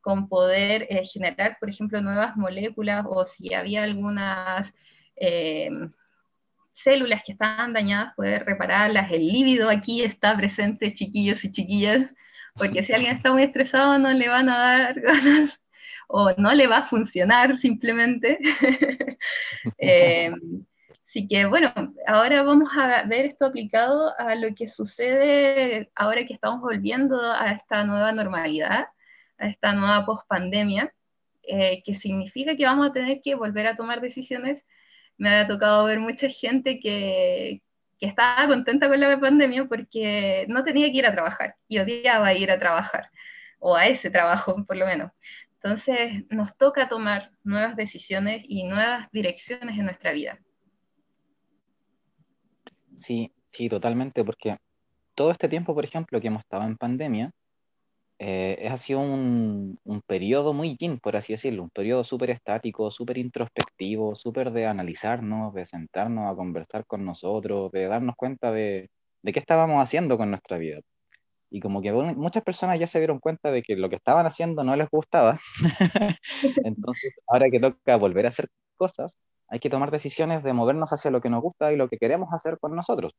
con 0.00 0.28
poder 0.28 0.86
eh, 0.90 1.04
generar, 1.04 1.56
por 1.60 1.70
ejemplo, 1.70 2.00
nuevas 2.00 2.36
moléculas 2.36 3.04
o 3.08 3.24
si 3.24 3.54
había 3.54 3.82
algunas 3.84 4.72
eh, 5.16 5.70
células 6.72 7.22
que 7.24 7.32
estaban 7.32 7.72
dañadas, 7.72 8.14
poder 8.14 8.44
repararlas. 8.44 9.10
El 9.10 9.26
líbido 9.28 9.68
aquí 9.68 10.02
está 10.02 10.36
presente, 10.36 10.94
chiquillos 10.94 11.44
y 11.44 11.52
chiquillas, 11.52 12.10
porque 12.54 12.82
si 12.82 12.92
alguien 12.92 13.16
está 13.16 13.32
muy 13.32 13.42
estresado 13.42 13.98
no 13.98 14.10
le 14.12 14.28
van 14.28 14.48
a 14.48 14.58
dar 14.58 15.00
ganas 15.00 15.60
o 16.08 16.32
no 16.36 16.52
le 16.54 16.66
va 16.66 16.78
a 16.78 16.84
funcionar 16.84 17.58
simplemente. 17.58 18.38
eh, 19.78 20.32
Así 21.10 21.26
que 21.26 21.44
bueno, 21.44 21.72
ahora 22.06 22.44
vamos 22.44 22.70
a 22.78 23.02
ver 23.02 23.26
esto 23.26 23.46
aplicado 23.46 24.14
a 24.16 24.36
lo 24.36 24.54
que 24.54 24.68
sucede 24.68 25.90
ahora 25.96 26.24
que 26.24 26.34
estamos 26.34 26.60
volviendo 26.60 27.20
a 27.20 27.50
esta 27.50 27.82
nueva 27.82 28.12
normalidad, 28.12 28.86
a 29.40 29.48
esta 29.48 29.72
nueva 29.72 30.04
pospandemia, 30.06 30.92
eh, 31.42 31.82
que 31.84 31.94
significa 31.94 32.56
que 32.56 32.64
vamos 32.64 32.88
a 32.88 32.92
tener 32.92 33.20
que 33.22 33.34
volver 33.34 33.66
a 33.66 33.76
tomar 33.76 34.00
decisiones. 34.00 34.64
Me 35.16 35.30
ha 35.30 35.48
tocado 35.48 35.84
ver 35.86 35.98
mucha 36.00 36.28
gente 36.28 36.78
que, 36.78 37.62
que 37.98 38.06
estaba 38.06 38.46
contenta 38.48 38.88
con 38.88 39.00
la 39.00 39.20
pandemia 39.20 39.66
porque 39.66 40.46
no 40.48 40.64
tenía 40.64 40.90
que 40.90 40.98
ir 40.98 41.06
a 41.06 41.12
trabajar 41.12 41.56
y 41.68 41.78
odiaba 41.78 42.32
ir 42.34 42.50
a 42.50 42.58
trabajar, 42.58 43.10
o 43.58 43.76
a 43.76 43.86
ese 43.86 44.10
trabajo 44.10 44.64
por 44.64 44.76
lo 44.76 44.86
menos. 44.86 45.12
Entonces 45.62 46.24
nos 46.30 46.56
toca 46.56 46.88
tomar 46.88 47.30
nuevas 47.44 47.76
decisiones 47.76 48.42
y 48.46 48.64
nuevas 48.64 49.10
direcciones 49.12 49.78
en 49.78 49.84
nuestra 49.84 50.12
vida. 50.12 50.38
Sí, 52.96 53.32
sí, 53.52 53.68
totalmente, 53.68 54.24
porque 54.24 54.56
todo 55.14 55.30
este 55.30 55.48
tiempo, 55.48 55.74
por 55.74 55.84
ejemplo, 55.84 56.20
que 56.20 56.28
hemos 56.28 56.40
estado 56.40 56.64
en 56.64 56.78
pandemia, 56.78 57.30
eh, 58.22 58.68
ha 58.70 58.76
sido 58.76 59.00
un, 59.00 59.78
un, 59.82 60.02
periodo 60.02 60.52
muy 60.52 60.76
yin, 60.76 61.00
por 61.00 61.16
así 61.16 61.32
decirlo, 61.32 61.62
un 61.62 61.70
periodo 61.70 62.04
súper 62.04 62.28
estático, 62.28 62.90
súper 62.90 63.16
introspectivo, 63.16 64.14
súper 64.14 64.52
de 64.52 64.66
analizarnos, 64.66 65.54
de 65.54 65.64
sentarnos 65.64 66.30
a 66.30 66.36
conversar 66.36 66.84
con 66.86 67.06
nosotros, 67.06 67.72
de 67.72 67.86
darnos 67.86 68.16
cuenta 68.16 68.52
de, 68.52 68.90
de 69.22 69.32
qué 69.32 69.38
estábamos 69.38 69.82
haciendo 69.82 70.18
con 70.18 70.30
nuestra 70.30 70.58
vida. 70.58 70.80
Y 71.50 71.60
como 71.60 71.80
que 71.80 71.92
muchas 71.92 72.44
personas 72.44 72.78
ya 72.78 72.86
se 72.86 72.98
dieron 72.98 73.20
cuenta 73.20 73.50
de 73.50 73.62
que 73.62 73.74
lo 73.76 73.88
que 73.88 73.96
estaban 73.96 74.26
haciendo 74.26 74.64
no 74.64 74.76
les 74.76 74.90
gustaba. 74.90 75.40
Entonces, 76.64 77.14
ahora 77.26 77.50
que 77.50 77.58
toca 77.58 77.96
volver 77.96 78.26
a 78.26 78.28
hacer 78.28 78.48
cosas, 78.76 79.16
hay 79.48 79.60
que 79.60 79.70
tomar 79.70 79.90
decisiones 79.90 80.44
de 80.44 80.52
movernos 80.52 80.92
hacia 80.92 81.10
lo 81.10 81.22
que 81.22 81.30
nos 81.30 81.42
gusta 81.42 81.72
y 81.72 81.76
lo 81.76 81.88
que 81.88 81.96
queremos 81.96 82.28
hacer 82.34 82.58
con 82.60 82.76
nosotros. 82.76 83.14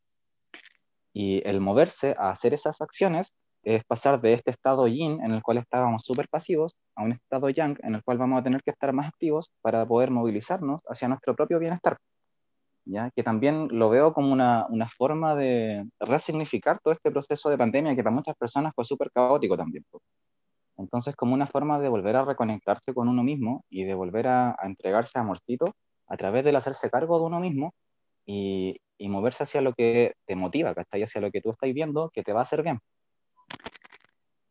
Y 1.11 1.41
el 1.47 1.59
moverse 1.59 2.15
a 2.19 2.29
hacer 2.29 2.53
esas 2.53 2.81
acciones 2.81 3.33
es 3.63 3.83
pasar 3.85 4.21
de 4.21 4.33
este 4.33 4.51
estado 4.51 4.87
yin 4.87 5.21
en 5.23 5.31
el 5.31 5.43
cual 5.43 5.57
estábamos 5.57 6.03
súper 6.03 6.27
pasivos 6.29 6.75
a 6.95 7.03
un 7.03 7.11
estado 7.13 7.49
yang 7.49 7.77
en 7.83 7.95
el 7.95 8.03
cual 8.03 8.17
vamos 8.17 8.39
a 8.39 8.43
tener 8.43 8.61
que 8.63 8.71
estar 8.71 8.93
más 8.93 9.07
activos 9.07 9.51
para 9.61 9.85
poder 9.85 10.11
movilizarnos 10.11 10.81
hacia 10.87 11.07
nuestro 11.07 11.35
propio 11.35 11.59
bienestar. 11.59 11.97
¿ya? 12.85 13.11
Que 13.15 13.23
también 13.23 13.67
lo 13.71 13.89
veo 13.89 14.13
como 14.13 14.31
una, 14.33 14.65
una 14.69 14.89
forma 14.89 15.35
de 15.35 15.87
resignificar 15.99 16.79
todo 16.83 16.93
este 16.93 17.11
proceso 17.11 17.49
de 17.49 17.57
pandemia 17.57 17.95
que 17.95 18.03
para 18.03 18.15
muchas 18.15 18.35
personas 18.35 18.73
fue 18.75 18.85
súper 18.85 19.11
caótico 19.11 19.57
también. 19.57 19.85
Entonces, 20.77 21.15
como 21.15 21.33
una 21.33 21.47
forma 21.47 21.79
de 21.79 21.89
volver 21.89 22.15
a 22.15 22.25
reconectarse 22.25 22.93
con 22.93 23.07
uno 23.07 23.23
mismo 23.23 23.63
y 23.69 23.83
de 23.83 23.93
volver 23.93 24.27
a, 24.27 24.51
a 24.57 24.65
entregarse 24.65 25.17
a 25.19 25.21
amorcito 25.21 25.75
a 26.07 26.17
través 26.17 26.43
del 26.43 26.55
hacerse 26.55 26.89
cargo 26.89 27.19
de 27.19 27.25
uno 27.25 27.39
mismo 27.39 27.73
y, 28.25 28.77
y 28.97 29.09
moverse 29.09 29.43
hacia 29.43 29.61
lo 29.61 29.73
que 29.73 30.13
te 30.25 30.35
motiva, 30.35 30.73
¿cachai? 30.75 31.03
Hacia 31.03 31.21
lo 31.21 31.31
que 31.31 31.41
tú 31.41 31.51
estás 31.51 31.73
viendo 31.73 32.09
que 32.13 32.23
te 32.23 32.33
va 32.33 32.41
a 32.41 32.43
hacer 32.43 32.63
bien. 32.63 32.79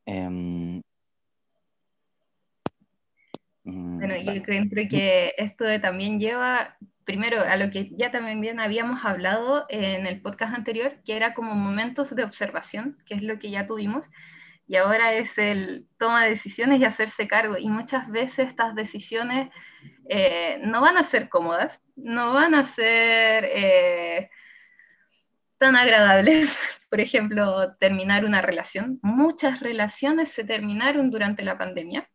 Um, 0.06 0.82
bueno, 3.64 4.16
yo 4.16 4.42
creo 4.42 4.88
que 4.88 5.34
esto 5.36 5.64
también 5.80 6.18
lleva, 6.18 6.76
primero, 7.04 7.40
a 7.42 7.56
lo 7.56 7.70
que 7.70 7.90
ya 7.96 8.10
también 8.10 8.40
bien 8.40 8.58
habíamos 8.58 9.04
hablado 9.04 9.66
en 9.68 10.06
el 10.06 10.20
podcast 10.22 10.54
anterior, 10.54 10.96
que 11.04 11.16
era 11.16 11.34
como 11.34 11.54
momentos 11.54 12.14
de 12.14 12.24
observación, 12.24 12.96
que 13.06 13.14
es 13.14 13.22
lo 13.22 13.38
que 13.38 13.50
ya 13.50 13.66
tuvimos, 13.66 14.06
y 14.66 14.76
ahora 14.76 15.12
es 15.14 15.36
el 15.36 15.88
toma 15.98 16.24
de 16.24 16.30
decisiones 16.30 16.80
y 16.80 16.84
hacerse 16.84 17.28
cargo. 17.28 17.58
Y 17.58 17.68
muchas 17.68 18.08
veces 18.08 18.48
estas 18.48 18.74
decisiones 18.74 19.50
eh, 20.08 20.60
no 20.64 20.80
van 20.80 20.96
a 20.96 21.02
ser 21.02 21.28
cómodas, 21.28 21.80
no 21.96 22.32
van 22.32 22.54
a 22.54 22.64
ser 22.64 23.44
eh, 23.44 24.30
tan 25.60 25.76
agradables. 25.76 26.58
Por 26.90 27.00
ejemplo, 27.00 27.76
terminar 27.76 28.24
una 28.24 28.42
relación. 28.42 28.98
Muchas 29.02 29.60
relaciones 29.60 30.32
se 30.32 30.42
terminaron 30.42 31.10
durante 31.10 31.44
la 31.44 31.56
pandemia. 31.56 32.10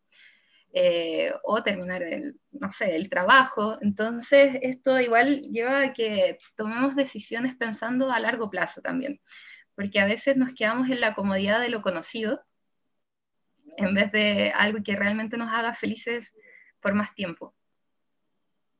Eh, 0.77 1.31
o 1.43 1.63
terminar 1.63 2.03
el, 2.03 2.35
no 2.51 2.69
sé, 2.69 2.97
el 2.97 3.09
trabajo. 3.09 3.77
Entonces, 3.79 4.57
esto 4.61 4.99
igual 4.99 5.43
lleva 5.43 5.83
a 5.83 5.93
que 5.93 6.37
tomemos 6.57 6.97
decisiones 6.97 7.55
pensando 7.55 8.11
a 8.11 8.19
largo 8.19 8.49
plazo 8.49 8.81
también 8.81 9.21
porque 9.75 9.99
a 9.99 10.05
veces 10.05 10.37
nos 10.37 10.53
quedamos 10.53 10.89
en 10.89 11.01
la 11.01 11.13
comodidad 11.13 11.59
de 11.59 11.69
lo 11.69 11.81
conocido 11.81 12.41
en 13.77 13.93
vez 13.93 14.11
de 14.11 14.51
algo 14.51 14.79
que 14.83 14.95
realmente 14.95 15.37
nos 15.37 15.51
haga 15.51 15.73
felices 15.73 16.33
por 16.79 16.93
más 16.93 17.13
tiempo. 17.13 17.53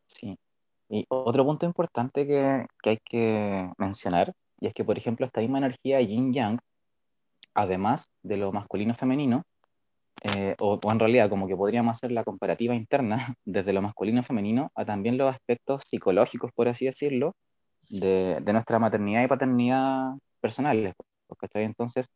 Sí. 0.08 0.40
Y 0.88 1.06
otro 1.10 1.44
punto 1.44 1.66
importante 1.66 2.26
que, 2.26 2.66
que 2.82 2.90
hay 2.92 3.00
que 3.04 3.70
mencionar, 3.78 4.34
y 4.66 4.68
es 4.68 4.74
que, 4.74 4.84
por 4.84 4.98
ejemplo, 4.98 5.28
esta 5.28 5.42
misma 5.42 5.60
energía 5.60 6.02
yin-yang, 6.02 6.58
además 7.54 8.10
de 8.24 8.38
lo 8.38 8.52
masculino-femenino, 8.52 9.44
eh, 10.24 10.56
o, 10.60 10.80
o, 10.84 10.92
en 10.92 11.00
realidad 11.00 11.30
como 11.30 11.48
que 11.48 11.56
podríamos 11.56 11.96
hacer 11.96 12.12
la 12.12 12.24
comparativa 12.24 12.74
interna 12.74 13.18
desde 13.46 13.74
lo 13.74 13.84
masculino-femenino 13.84 14.72
a 14.74 14.84
también 14.84 15.20
los 15.20 15.32
aspectos 15.32 15.84
psicológicos, 15.86 16.52
por 16.56 16.68
así 16.68 16.86
decirlo, 16.86 17.36
de, 17.90 18.42
nuestra 18.42 18.80
maternidad 18.80 19.24
y 19.24 19.28
paternidad 19.28 20.14
personales. 20.42 20.96
Entonces, 21.54 22.08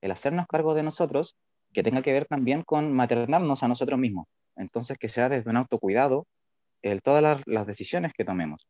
el 0.00 0.12
hacernos 0.12 0.46
cargo 0.46 0.74
de 0.74 0.84
nosotros, 0.84 1.34
que 1.72 1.82
tenga 1.82 2.02
que 2.02 2.12
ver 2.12 2.26
también 2.26 2.62
con 2.62 2.92
maternarnos 2.92 3.64
a 3.64 3.68
nosotros 3.68 3.98
mismos. 3.98 4.26
Entonces, 4.54 4.96
que 4.96 5.08
sea 5.08 5.28
desde 5.28 5.50
un 5.50 5.56
autocuidado 5.56 6.24
todas 7.02 7.42
las 7.46 7.66
decisiones 7.66 8.12
que 8.16 8.24
tomemos. 8.24 8.64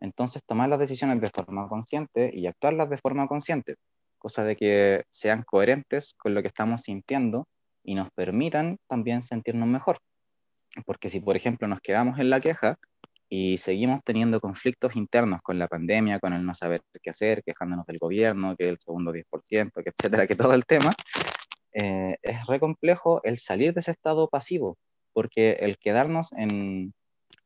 Entonces, 0.00 0.42
tomar 0.44 0.68
las 0.68 0.78
decisiones 0.78 1.20
de 1.20 1.28
forma 1.28 1.68
consciente 1.68 2.30
y 2.32 2.46
actuarlas 2.46 2.90
de 2.90 2.98
forma 2.98 3.26
consciente, 3.28 3.76
cosa 4.18 4.44
de 4.44 4.56
que 4.56 5.04
sean 5.10 5.42
coherentes 5.42 6.14
con 6.16 6.34
lo 6.34 6.42
que 6.42 6.48
estamos 6.48 6.82
sintiendo 6.82 7.46
y 7.84 7.94
nos 7.94 8.10
permitan 8.12 8.78
también 8.88 9.22
sentirnos 9.22 9.68
mejor. 9.68 9.98
Porque 10.86 11.10
si, 11.10 11.20
por 11.20 11.36
ejemplo, 11.36 11.68
nos 11.68 11.80
quedamos 11.80 12.18
en 12.18 12.30
la 12.30 12.40
queja, 12.40 12.78
y 13.32 13.58
seguimos 13.58 14.00
teniendo 14.04 14.40
conflictos 14.40 14.96
internos 14.96 15.40
con 15.42 15.56
la 15.56 15.68
pandemia, 15.68 16.18
con 16.18 16.32
el 16.32 16.44
no 16.44 16.52
saber 16.52 16.82
qué 17.00 17.10
hacer, 17.10 17.44
quejándonos 17.44 17.86
del 17.86 17.98
gobierno, 17.98 18.56
que 18.56 18.68
el 18.68 18.78
segundo 18.80 19.12
10%, 19.12 19.84
que 19.84 19.90
etcétera, 19.96 20.26
que 20.26 20.34
todo 20.34 20.52
el 20.52 20.66
tema, 20.66 20.92
eh, 21.72 22.16
es 22.22 22.44
re 22.46 22.58
complejo 22.58 23.20
el 23.22 23.38
salir 23.38 23.72
de 23.72 23.80
ese 23.80 23.92
estado 23.92 24.28
pasivo, 24.28 24.76
porque 25.12 25.52
el 25.60 25.78
quedarnos 25.78 26.32
en, 26.32 26.92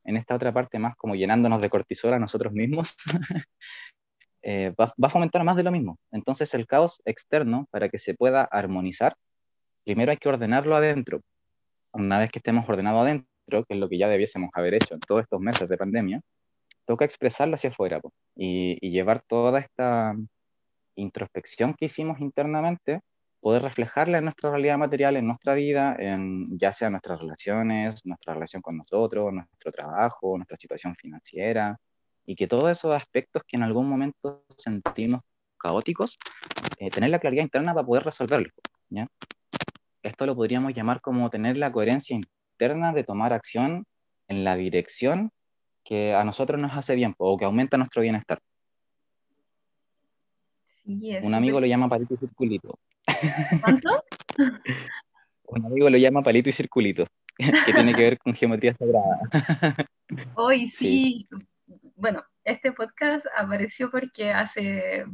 en 0.04 0.16
esta 0.16 0.34
otra 0.34 0.52
parte 0.52 0.78
más 0.78 0.96
como 0.96 1.14
llenándonos 1.14 1.60
de 1.60 1.70
cortisol 1.70 2.12
a 2.12 2.18
nosotros 2.18 2.52
mismos, 2.52 2.94
eh, 4.42 4.72
va, 4.80 4.94
va 5.02 5.08
a 5.08 5.10
fomentar 5.10 5.44
más 5.44 5.56
de 5.56 5.62
lo 5.62 5.70
mismo. 5.70 5.98
Entonces 6.12 6.52
el 6.54 6.66
caos 6.66 7.02
externo, 7.04 7.66
para 7.70 7.88
que 7.88 7.98
se 7.98 8.14
pueda 8.14 8.44
armonizar, 8.44 9.16
primero 9.84 10.10
hay 10.10 10.18
que 10.18 10.28
ordenarlo 10.28 10.76
adentro. 10.76 11.20
Una 11.92 12.18
vez 12.18 12.30
que 12.30 12.38
estemos 12.38 12.68
ordenados 12.68 13.02
adentro, 13.02 13.64
que 13.64 13.74
es 13.74 13.78
lo 13.78 13.88
que 13.88 13.98
ya 13.98 14.08
debiésemos 14.08 14.50
haber 14.54 14.74
hecho 14.74 14.94
en 14.94 15.00
todos 15.00 15.22
estos 15.22 15.40
meses 15.40 15.68
de 15.68 15.76
pandemia, 15.76 16.20
toca 16.86 17.04
expresarlo 17.04 17.54
hacia 17.54 17.70
afuera 17.70 18.00
y, 18.36 18.78
y, 18.80 18.90
llevar 18.90 19.22
toda 19.26 19.60
esta 19.60 20.14
introspección 20.96 21.74
que 21.74 21.86
hicimos 21.86 22.20
internamente, 22.20 23.00
poder 23.44 23.60
reflejarla 23.60 24.16
en 24.16 24.24
nuestra 24.24 24.50
realidad 24.50 24.78
material, 24.78 25.18
en 25.18 25.26
nuestra 25.26 25.52
vida, 25.52 25.94
en 25.98 26.58
ya 26.58 26.72
sea 26.72 26.88
nuestras 26.88 27.20
relaciones, 27.20 28.00
nuestra 28.06 28.32
relación 28.32 28.62
con 28.62 28.78
nosotros, 28.78 29.34
nuestro 29.34 29.70
trabajo, 29.70 30.38
nuestra 30.38 30.56
situación 30.56 30.96
financiera, 30.96 31.78
y 32.24 32.36
que 32.36 32.46
todos 32.46 32.70
esos 32.70 32.94
aspectos 32.94 33.42
que 33.46 33.58
en 33.58 33.64
algún 33.64 33.86
momento 33.86 34.46
sentimos 34.56 35.20
caóticos, 35.58 36.16
eh, 36.78 36.88
tener 36.88 37.10
la 37.10 37.18
claridad 37.18 37.42
interna 37.42 37.74
para 37.74 37.86
poder 37.86 38.04
resolverlos. 38.04 38.54
¿ya? 38.88 39.08
Esto 40.02 40.24
lo 40.24 40.34
podríamos 40.34 40.72
llamar 40.72 41.02
como 41.02 41.28
tener 41.28 41.58
la 41.58 41.70
coherencia 41.70 42.18
de 42.58 43.04
tomar 43.04 43.34
acción 43.34 43.84
en 44.26 44.44
la 44.44 44.56
dirección 44.56 45.30
que 45.84 46.14
a 46.14 46.24
nosotros 46.24 46.58
nos 46.58 46.74
hace 46.74 46.94
bien 46.94 47.14
o 47.18 47.36
que 47.36 47.44
aumenta 47.44 47.76
nuestro 47.76 48.00
bienestar. 48.00 48.40
Sí, 50.82 51.14
Un 51.22 51.34
amigo 51.34 51.60
lo 51.60 51.66
llama 51.66 51.90
palito 51.90 52.14
y 52.14 52.16
circulito. 52.16 52.78
¿Cuánto? 53.60 54.04
Un 55.46 55.66
amigo 55.66 55.90
lo 55.90 55.98
llama 55.98 56.22
palito 56.22 56.48
y 56.48 56.52
circulito. 56.52 57.06
que 57.36 57.72
tiene 57.72 57.94
que 57.94 58.02
ver 58.02 58.18
con 58.18 58.34
geometría 58.34 58.74
sagrada. 58.74 59.20
Hoy 60.34 60.68
sí. 60.70 61.28
Bueno, 61.96 62.24
este 62.44 62.72
podcast 62.72 63.26
apareció 63.36 63.90
porque 63.90 64.30
hace, 64.30 65.04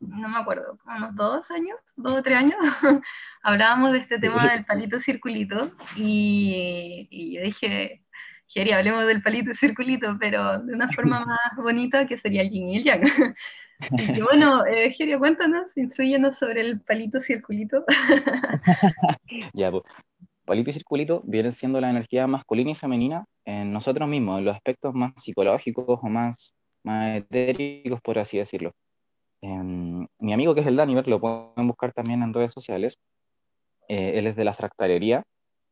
no 0.00 0.28
me 0.28 0.38
acuerdo, 0.38 0.78
unos 0.84 1.14
dos 1.14 1.50
años, 1.50 1.78
dos 1.96 2.18
o 2.18 2.22
tres 2.22 2.38
años, 2.38 2.58
hablábamos 3.42 3.92
de 3.92 3.98
este 3.98 4.18
tema 4.18 4.50
del 4.50 4.64
palito 4.64 4.98
circulito 5.00 5.72
y, 5.96 7.08
y 7.10 7.34
yo 7.36 7.42
dije, 7.42 8.02
Geri, 8.48 8.72
hablemos 8.72 9.06
del 9.06 9.22
palito 9.22 9.54
circulito, 9.54 10.16
pero 10.18 10.58
de 10.58 10.74
una 10.74 10.90
forma 10.92 11.24
más 11.24 11.56
bonita 11.56 12.06
que 12.06 12.18
sería 12.18 12.42
el 12.42 12.50
yin 12.50 12.70
y 12.70 12.76
el 12.78 12.84
yang. 12.84 13.02
Y 14.18 14.20
bueno, 14.20 14.64
eh, 14.66 14.94
cuéntanos, 15.18 15.66
instruyenos 15.76 16.38
sobre 16.38 16.60
el 16.60 16.80
palito 16.80 17.20
circulito. 17.20 17.84
ya, 19.54 19.70
pues, 19.70 19.84
palito 20.44 20.70
y 20.70 20.72
circulito 20.72 21.22
vienen 21.24 21.52
siendo 21.52 21.80
la 21.80 21.90
energía 21.90 22.26
masculina 22.26 22.72
y 22.72 22.74
femenina 22.74 23.24
en 23.44 23.72
nosotros 23.72 24.08
mismos, 24.08 24.38
en 24.38 24.44
los 24.44 24.54
aspectos 24.54 24.94
más 24.94 25.12
psicológicos 25.16 25.98
o 26.02 26.08
más, 26.08 26.54
más 26.82 27.16
etéricos, 27.16 28.00
por 28.00 28.18
así 28.18 28.38
decirlo. 28.38 28.72
Em, 29.42 30.06
mi 30.18 30.32
amigo 30.32 30.54
que 30.54 30.60
es 30.60 30.66
el 30.66 30.76
Daniver, 30.76 31.08
lo 31.08 31.20
pueden 31.20 31.66
buscar 31.66 31.92
también 31.92 32.22
en 32.22 32.34
redes 32.34 32.52
sociales, 32.52 32.98
eh, 33.88 34.18
él 34.18 34.26
es 34.26 34.36
de 34.36 34.44
la 34.44 34.54
fractalería 34.54 35.22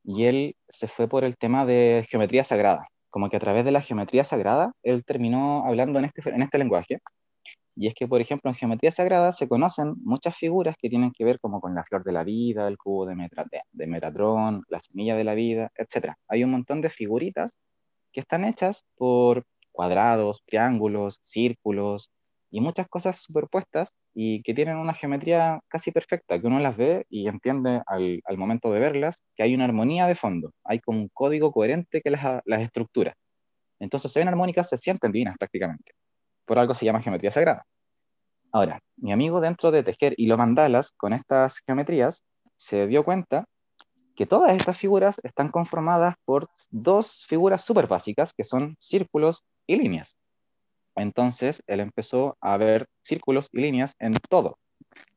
y 0.05 0.25
él 0.25 0.57
se 0.69 0.89
fue 0.89 1.09
por 1.09 1.25
el 1.25 1.37
tema 1.37 1.67
de 1.67 2.07
geometría 2.11 2.45
sagrada, 2.45 2.89
como 3.11 3.31
que 3.31 3.37
a 3.37 3.41
través 3.41 3.65
de 3.65 3.73
la 3.73 3.83
geometría 3.83 4.25
sagrada 4.25 4.73
él 4.83 5.05
terminó 5.05 5.65
hablando 5.67 5.99
en 5.99 6.07
este, 6.07 6.29
en 6.31 6.43
este 6.43 6.59
lenguaje 6.59 6.99
y 7.79 7.87
es 7.87 7.95
que, 7.95 8.09
por 8.09 8.21
ejemplo, 8.21 8.51
en 8.51 8.57
geometría 8.57 8.91
sagrada 8.91 9.33
se 9.33 9.49
conocen 9.49 9.95
muchas 10.03 10.37
figuras 10.37 10.75
que 10.81 10.91
tienen 10.91 11.13
que 11.13 11.25
ver 11.25 11.39
como 11.39 11.61
con 11.61 11.77
la 11.77 11.85
flor 11.85 12.03
de 12.03 12.11
la 12.13 12.25
vida, 12.25 12.67
el 12.67 12.77
cubo 12.77 13.07
de, 13.07 13.15
de 13.73 13.87
Metatrón, 13.87 14.65
la 14.69 14.81
semilla 14.81 15.15
de 15.15 15.23
la 15.23 15.35
vida, 15.35 15.71
etc. 15.77 16.15
Hay 16.29 16.43
un 16.43 16.51
montón 16.51 16.81
de 16.81 16.91
figuritas 16.91 17.57
que 18.13 18.21
están 18.21 18.45
hechas 18.45 18.85
por 18.97 19.45
cuadrados, 19.71 20.43
triángulos, 20.45 21.21
círculos 21.23 22.11
y 22.51 22.61
muchas 22.61 22.89
cosas 22.89 23.23
superpuestas 23.23 23.91
y 24.13 24.43
que 24.43 24.55
tienen 24.55 24.77
una 24.79 24.95
geometría 24.95 25.61
casi 25.69 25.93
perfecta, 25.93 26.41
que 26.41 26.47
uno 26.49 26.59
las 26.59 26.77
ve 26.77 27.07
y 27.09 27.29
entiende 27.29 27.83
al, 27.87 28.21
al 28.25 28.39
momento 28.39 28.73
de 28.73 28.81
verlas 28.81 29.23
que 29.37 29.45
hay 29.45 29.55
una 29.55 29.67
armonía 29.67 30.09
de 30.09 30.17
fondo, 30.17 30.53
hay 30.65 30.81
como 30.81 30.99
un 31.01 31.11
código 31.15 31.53
coherente 31.53 32.01
que 32.03 32.11
las, 32.11 32.43
las 32.45 32.61
estructura. 32.61 33.15
Entonces 33.81 34.13
se 34.13 34.19
ven 34.21 34.29
armónicas, 34.29 34.69
se 34.69 34.79
sienten 34.79 35.13
divinas 35.13 35.37
prácticamente 35.39 35.93
por 36.49 36.59
algo 36.59 36.75
se 36.75 36.87
llama 36.87 37.03
geometría 37.03 37.31
sagrada. 37.31 37.65
Ahora, 38.51 38.81
mi 38.97 39.13
amigo 39.13 39.41
dentro 39.41 39.71
de 39.71 39.83
tejer 39.85 40.15
y 40.17 40.25
hilo 40.25 40.39
mandalas 40.39 40.91
con 40.93 41.13
estas 41.13 41.59
geometrías 41.67 42.25
se 42.57 42.87
dio 42.87 43.05
cuenta 43.05 43.45
que 44.17 44.27
todas 44.27 44.57
estas 44.57 44.77
figuras 44.77 45.21
están 45.23 45.51
conformadas 45.51 46.17
por 46.25 46.49
dos 46.71 47.25
figuras 47.29 47.63
súper 47.63 47.87
básicas 47.87 48.33
que 48.33 48.43
son 48.43 48.75
círculos 48.81 49.45
y 49.67 49.77
líneas. 49.77 50.17
Entonces, 50.97 51.63
él 51.69 51.81
empezó 51.81 52.37
a 52.41 52.57
ver 52.57 52.89
círculos 53.03 53.49
y 53.53 53.61
líneas 53.61 53.95
en 54.01 54.15
todo. 54.29 54.59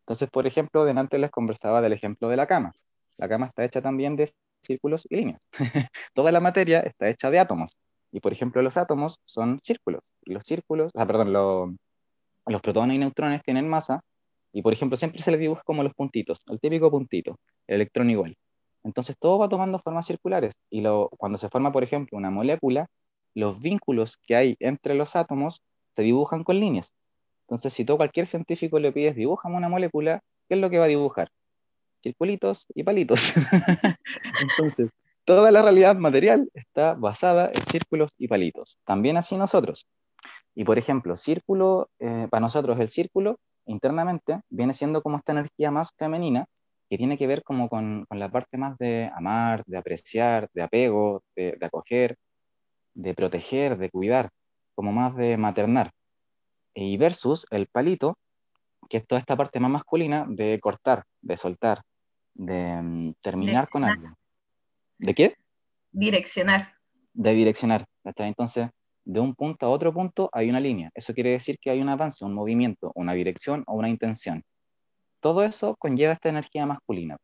Entonces, 0.02 0.30
por 0.30 0.46
ejemplo, 0.46 0.84
delante 0.84 1.18
les 1.18 1.32
conversaba 1.32 1.82
del 1.82 1.94
ejemplo 1.94 2.28
de 2.28 2.36
la 2.36 2.46
cama. 2.46 2.74
La 3.18 3.30
cama 3.30 3.48
está 3.48 3.64
hecha 3.64 3.82
también 3.82 4.16
de 4.18 4.32
círculos 4.64 5.08
y 5.10 5.16
líneas. 5.16 5.48
Toda 6.14 6.32
la 6.32 6.42
materia 6.42 6.82
está 6.82 7.08
hecha 7.08 7.32
de 7.32 7.40
átomos. 7.40 7.72
Y 8.12 8.20
por 8.20 8.34
ejemplo, 8.34 8.62
los 8.62 8.78
átomos 8.78 9.22
son 9.26 9.60
círculos. 9.64 10.02
Los 10.26 10.44
círculos, 10.44 10.92
ah, 10.96 11.06
perdón, 11.06 11.78
los 12.46 12.62
protones 12.62 12.96
y 12.96 13.00
neutrones 13.00 13.42
tienen 13.44 13.68
masa. 13.68 14.02
Y 14.54 14.62
por 14.62 14.74
ejemplo, 14.74 14.98
siempre 14.98 15.22
se 15.22 15.32
les 15.32 15.40
dibuja 15.40 15.62
como 15.66 15.84
los 15.84 15.94
puntitos, 15.94 16.40
el 16.48 16.60
típico 16.60 16.92
puntito, 16.92 17.38
el 17.68 17.76
electrón 17.76 18.10
igual. 18.10 18.36
Entonces 18.84 19.16
todo 19.18 19.40
va 19.40 19.48
tomando 19.50 19.80
formas 19.80 20.08
circulares. 20.08 20.54
Y 20.70 20.82
lo, 20.82 21.10
cuando 21.18 21.38
se 21.38 21.50
forma, 21.50 21.72
por 21.72 21.84
ejemplo, 21.84 22.18
una 22.18 22.32
molécula, 22.32 22.88
los 23.34 23.62
vínculos 23.62 24.18
que 24.18 24.36
hay 24.36 24.56
entre 24.60 24.96
los 24.96 25.16
átomos 25.16 25.62
se 25.96 26.02
dibujan 26.02 26.44
con 26.44 26.60
líneas. 26.60 26.94
Entonces, 27.48 27.74
si 27.74 27.86
tú 27.86 27.94
a 27.94 27.98
cualquier 27.98 28.28
científico 28.28 28.80
le 28.80 28.92
pides, 28.92 29.16
dibújame 29.16 29.56
una 29.56 29.70
molécula, 29.70 30.22
¿qué 30.48 30.56
es 30.56 30.62
lo 30.62 30.70
que 30.70 30.80
va 30.80 30.86
a 30.86 30.88
dibujar? 30.88 31.30
Circulitos 32.02 32.66
y 32.74 32.84
palitos. 32.84 33.34
Entonces, 34.42 34.90
Toda 35.26 35.52
la 35.52 35.62
realidad 35.62 35.96
material 35.96 36.50
está 36.54 36.94
basada 36.94 37.52
en 37.54 37.62
círculos 37.72 38.10
y 38.18 38.28
palitos. 38.28 38.80
También 38.86 39.18
así 39.18 39.36
nosotros. 39.36 39.86
Y 40.56 40.64
por 40.64 40.78
ejemplo, 40.78 41.16
círculo, 41.16 41.90
eh, 42.00 42.28
para 42.30 42.42
nosotros 42.42 42.80
el 42.80 42.90
círculo 42.90 43.40
internamente 43.66 44.42
viene 44.50 44.74
siendo 44.74 45.02
como 45.02 45.18
esta 45.18 45.32
energía 45.32 45.72
más 45.72 45.94
femenina 45.98 46.46
que 46.90 46.98
tiene 46.98 47.18
que 47.18 47.28
ver 47.28 47.42
como 47.44 47.70
con, 47.70 48.06
con 48.10 48.20
la 48.20 48.30
parte 48.30 48.58
más 48.58 48.78
de 48.78 49.10
amar, 49.16 49.64
de 49.66 49.78
apreciar, 49.78 50.50
de 50.54 50.62
apego, 50.62 51.24
de, 51.36 51.56
de, 51.58 51.66
acoger, 51.66 52.18
de 52.94 53.14
proteger, 53.14 53.78
de 53.78 53.90
cuidar, 53.90 54.30
como 54.76 54.92
más 54.92 55.16
de 55.16 55.38
maternar. 55.38 55.92
Y 56.74 56.98
versus 56.98 57.46
el 57.50 57.68
palito, 57.68 58.18
que 58.90 58.98
es 58.98 59.08
toda 59.08 59.20
esta 59.20 59.38
parte 59.38 59.62
más 59.62 59.72
masculina 59.72 60.26
de 60.28 60.60
cortar, 60.60 61.06
de 61.22 61.38
soltar, 61.38 61.82
de 62.34 62.82
mm, 62.82 63.14
terminar 63.22 63.70
con 63.70 63.86
algo. 63.86 64.10
¿De 64.98 65.14
qué? 65.14 65.36
Direccionar. 65.92 66.74
De 67.14 67.32
direccionar. 67.34 67.86
Entonces, 68.04 68.70
de 69.12 69.20
un 69.20 69.36
punto 69.36 69.66
a 69.66 69.70
otro 69.70 69.94
punto 69.94 70.30
hay 70.32 70.50
una 70.50 70.62
línea. 70.62 70.90
Eso 70.96 71.14
quiere 71.14 71.32
decir 71.32 71.58
que 71.60 71.70
hay 71.70 71.82
un 71.82 71.90
avance, 71.90 72.24
un 72.24 72.34
movimiento, 72.34 72.94
una 72.96 73.14
dirección 73.14 73.64
o 73.68 73.74
una 73.76 73.90
intención. 73.90 74.44
Todo 75.20 75.44
eso 75.44 75.76
conlleva 75.78 76.14
esta 76.14 76.30
energía 76.30 76.66
masculina. 76.66 77.18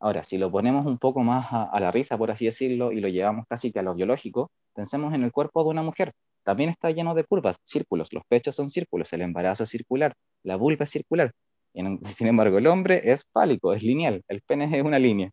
Ahora, 0.00 0.24
si 0.24 0.38
lo 0.38 0.50
ponemos 0.52 0.86
un 0.86 0.98
poco 0.98 1.20
más 1.22 1.46
a, 1.50 1.80
la 1.80 1.90
risa, 1.90 2.16
por 2.16 2.30
así 2.30 2.46
decirlo, 2.46 2.92
y 2.92 3.00
lo 3.00 3.08
llevamos 3.08 3.46
casi 3.48 3.72
que 3.72 3.80
a 3.80 3.82
lo 3.82 3.94
biológico, 3.94 4.50
pensemos 4.74 5.14
en 5.14 5.24
el 5.24 5.32
cuerpo 5.32 5.64
de 5.64 5.70
una 5.70 5.82
mujer. 5.82 6.12
También 6.44 6.70
está 6.70 6.90
lleno 6.90 7.14
de 7.14 7.24
curvas, 7.24 7.56
círculos. 7.64 8.12
Los 8.12 8.24
pechos 8.28 8.54
son 8.56 8.70
círculos, 8.70 9.12
el 9.12 9.22
embarazo 9.22 9.64
es 9.64 9.70
circular, 9.70 10.14
la 10.44 10.56
vulva 10.56 10.84
es 10.84 10.90
circular. 10.90 11.32
sin 12.04 12.26
embargo, 12.28 12.58
el 12.58 12.68
hombre 12.68 13.00
es 13.12 13.24
fálico, 13.32 13.72
es 13.72 13.82
lineal, 13.82 14.22
el 14.28 14.42
pene 14.42 14.76
es 14.76 14.84
una 14.84 14.98
línea. 14.98 15.30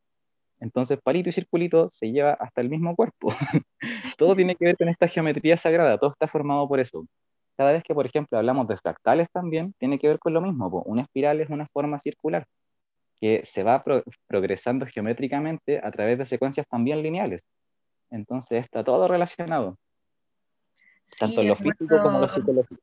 Entonces, 0.60 1.00
palito 1.02 1.30
y 1.30 1.32
circulito 1.32 1.90
se 1.90 2.12
lleva 2.12 2.34
hasta 2.34 2.62
el 2.62 2.70
mismo 2.70 2.96
cuerpo. 2.96 3.30
todo 4.18 4.36
tiene 4.36 4.56
que 4.60 4.66
ver 4.66 4.78
con 4.78 4.90
esta 4.90 5.08
geometría 5.08 5.58
sagrada, 5.58 5.98
todo 5.98 6.12
está 6.12 6.28
formado 6.28 6.68
por 6.68 6.80
eso. 6.80 7.06
Cada 7.58 7.74
vez 7.74 7.84
que, 7.84 7.94
por 7.94 8.06
ejemplo, 8.06 8.38
hablamos 8.38 8.68
de 8.68 8.78
fractales 8.78 9.28
también, 9.32 9.74
tiene 9.78 10.00
que 10.00 10.08
ver 10.08 10.20
con 10.20 10.34
lo 10.34 10.42
mismo. 10.42 10.68
Una 10.86 11.02
espiral 11.02 11.42
es 11.42 11.50
una 11.50 11.68
forma 11.68 12.00
circular 12.00 12.46
que 13.20 13.42
se 13.44 13.64
va 13.64 13.84
progresando 14.28 14.86
geométricamente 14.86 15.80
a 15.84 15.92
través 15.92 16.18
de 16.18 16.26
secuencias 16.26 16.66
también 16.70 17.02
lineales. 17.02 17.42
Entonces, 18.12 18.64
está 18.64 18.84
todo 18.84 19.10
relacionado, 19.10 19.78
tanto 21.20 21.42
en 21.42 21.50
lo 21.50 21.56
físico 21.58 22.02
como 22.02 22.16
en 22.16 22.22
lo 22.22 22.30
psicológico 22.30 22.82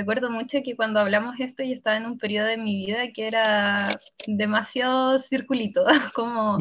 recuerdo 0.00 0.30
mucho 0.30 0.62
que 0.64 0.76
cuando 0.76 0.98
hablamos 0.98 1.38
esto 1.40 1.62
yo 1.62 1.74
estaba 1.74 1.98
en 1.98 2.06
un 2.06 2.18
periodo 2.18 2.46
de 2.46 2.56
mi 2.56 2.86
vida 2.86 3.12
que 3.12 3.26
era 3.26 4.00
demasiado 4.26 5.18
circulito, 5.18 5.84
como, 6.14 6.58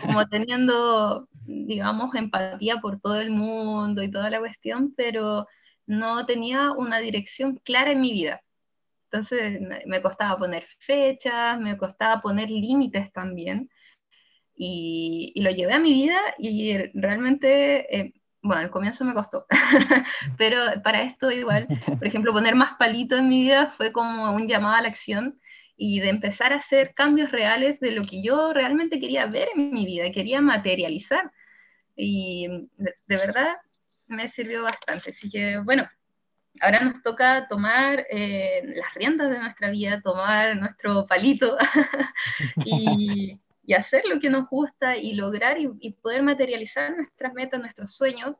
como 0.00 0.26
teniendo, 0.30 1.28
digamos, 1.44 2.14
empatía 2.14 2.80
por 2.80 2.98
todo 2.98 3.20
el 3.20 3.30
mundo 3.30 4.02
y 4.02 4.10
toda 4.10 4.30
la 4.30 4.38
cuestión, 4.38 4.94
pero 4.96 5.46
no 5.86 6.24
tenía 6.24 6.72
una 6.72 7.00
dirección 7.00 7.60
clara 7.64 7.92
en 7.92 8.00
mi 8.00 8.12
vida. 8.12 8.40
Entonces 9.10 9.60
me 9.86 10.00
costaba 10.00 10.38
poner 10.38 10.64
fechas, 10.78 11.60
me 11.60 11.76
costaba 11.76 12.22
poner 12.22 12.48
límites 12.48 13.12
también. 13.12 13.68
Y, 14.56 15.32
y, 15.34 15.42
lo 15.42 15.50
llevé 15.50 15.72
a 15.72 15.78
mi 15.78 15.92
vida 15.92 16.18
y 16.38 16.76
realmente 16.94 17.96
eh, 17.96 18.12
bueno, 18.42 18.62
al 18.62 18.70
comienzo 18.70 19.04
me 19.04 19.14
costó, 19.14 19.46
pero 20.38 20.56
para 20.82 21.02
esto 21.02 21.30
igual, 21.30 21.66
por 21.86 22.06
ejemplo, 22.06 22.32
poner 22.32 22.54
más 22.54 22.74
palito 22.78 23.16
en 23.16 23.28
mi 23.28 23.42
vida 23.42 23.72
fue 23.76 23.92
como 23.92 24.34
un 24.34 24.46
llamado 24.48 24.76
a 24.76 24.82
la 24.82 24.88
acción 24.88 25.38
y 25.76 26.00
de 26.00 26.10
empezar 26.10 26.52
a 26.52 26.56
hacer 26.56 26.94
cambios 26.94 27.30
reales 27.30 27.80
de 27.80 27.92
lo 27.92 28.02
que 28.02 28.22
yo 28.22 28.52
realmente 28.52 29.00
quería 29.00 29.26
ver 29.26 29.48
en 29.54 29.72
mi 29.72 29.86
vida, 29.86 30.10
quería 30.12 30.40
materializar. 30.42 31.30
Y 31.96 32.48
de, 32.76 32.94
verdad 33.08 33.56
me 34.06 34.28
sirvió 34.28 34.62
bastante. 34.62 35.10
Así 35.10 35.30
que, 35.30 35.58
bueno, 35.58 35.88
ahora 36.60 36.80
nos 36.80 37.02
toca 37.02 37.48
tomar 37.48 38.06
eh, 38.10 38.62
las 38.76 38.92
riendas 38.94 39.30
de 39.30 39.38
nuestra 39.38 39.70
vida, 39.70 40.02
tomar 40.02 40.54
nuestro 40.56 41.06
palito 41.06 41.56
y 42.66 43.40
y 43.70 43.74
hacer 43.74 44.02
lo 44.04 44.18
que 44.18 44.30
nos 44.30 44.48
gusta 44.48 44.96
y 44.96 45.14
lograr 45.14 45.56
y, 45.56 45.92
poder 46.02 46.24
materializar 46.24 46.90
nuestras 46.96 47.32
metas, 47.34 47.60
nuestros 47.60 47.94
sueños, 47.94 48.34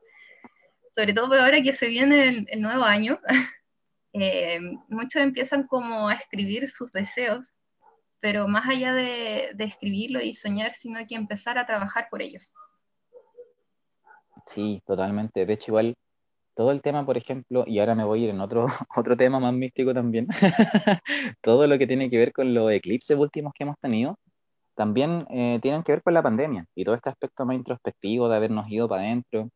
sobre 0.93 1.13
todo 1.13 1.39
ahora 1.39 1.63
que 1.63 1.71
se 1.71 1.87
viene 1.87 2.45
el, 2.49 2.61
nuevo 2.61 2.83
año, 2.83 3.17
eh, 4.13 4.59
muchos 4.89 5.21
empiezan 5.21 5.67
como 5.67 6.09
a 6.09 6.15
escribir 6.15 6.69
sus 6.69 6.91
deseos, 6.91 7.47
pero 8.19 8.49
más 8.49 8.67
allá 8.67 8.93
de, 8.93 9.55
escribirlo 9.57 10.19
y 10.19 10.33
soñar, 10.33 10.73
sino 10.73 10.99
que 11.07 11.15
empezar 11.15 11.57
a 11.57 11.65
trabajar 11.65 12.09
por 12.11 12.21
ellos. 12.21 12.51
Sí, 14.45 14.83
totalmente. 14.85 15.45
De 15.45 15.53
hecho, 15.53 15.71
igual 15.71 15.95
todo 16.55 16.71
el 16.71 16.81
tema, 16.81 17.05
por 17.05 17.15
ejemplo, 17.15 17.63
y 17.65 17.79
ahora 17.79 17.95
me 17.95 18.03
voy 18.03 18.19
a 18.19 18.23
ir 18.25 18.29
en 18.31 18.41
otro, 18.41 18.65
otro 18.97 19.15
tema 19.15 19.39
más 19.39 19.53
místico 19.53 19.93
también, 19.93 20.27
todo 21.41 21.67
lo 21.67 21.77
que 21.77 21.87
tiene 21.87 22.09
que 22.09 22.17
ver 22.17 22.33
con 22.33 22.53
los 22.53 22.69
eclipses 22.69 23.17
últimos 23.17 23.53
que 23.53 23.63
hemos 23.63 23.79
tenido, 23.79 24.19
también 24.81 25.27
eh, 25.29 25.59
tienen 25.61 25.83
que 25.83 25.91
ver 25.91 26.01
con 26.01 26.15
la 26.15 26.23
pandemia 26.23 26.65
y 26.73 26.83
todo 26.83 26.95
este 26.95 27.11
aspecto 27.11 27.45
más 27.45 27.55
introspectivo 27.55 28.27
de 28.27 28.35
habernos 28.35 28.67
ido 28.67 28.89
para 28.89 29.03
adentro 29.03 29.47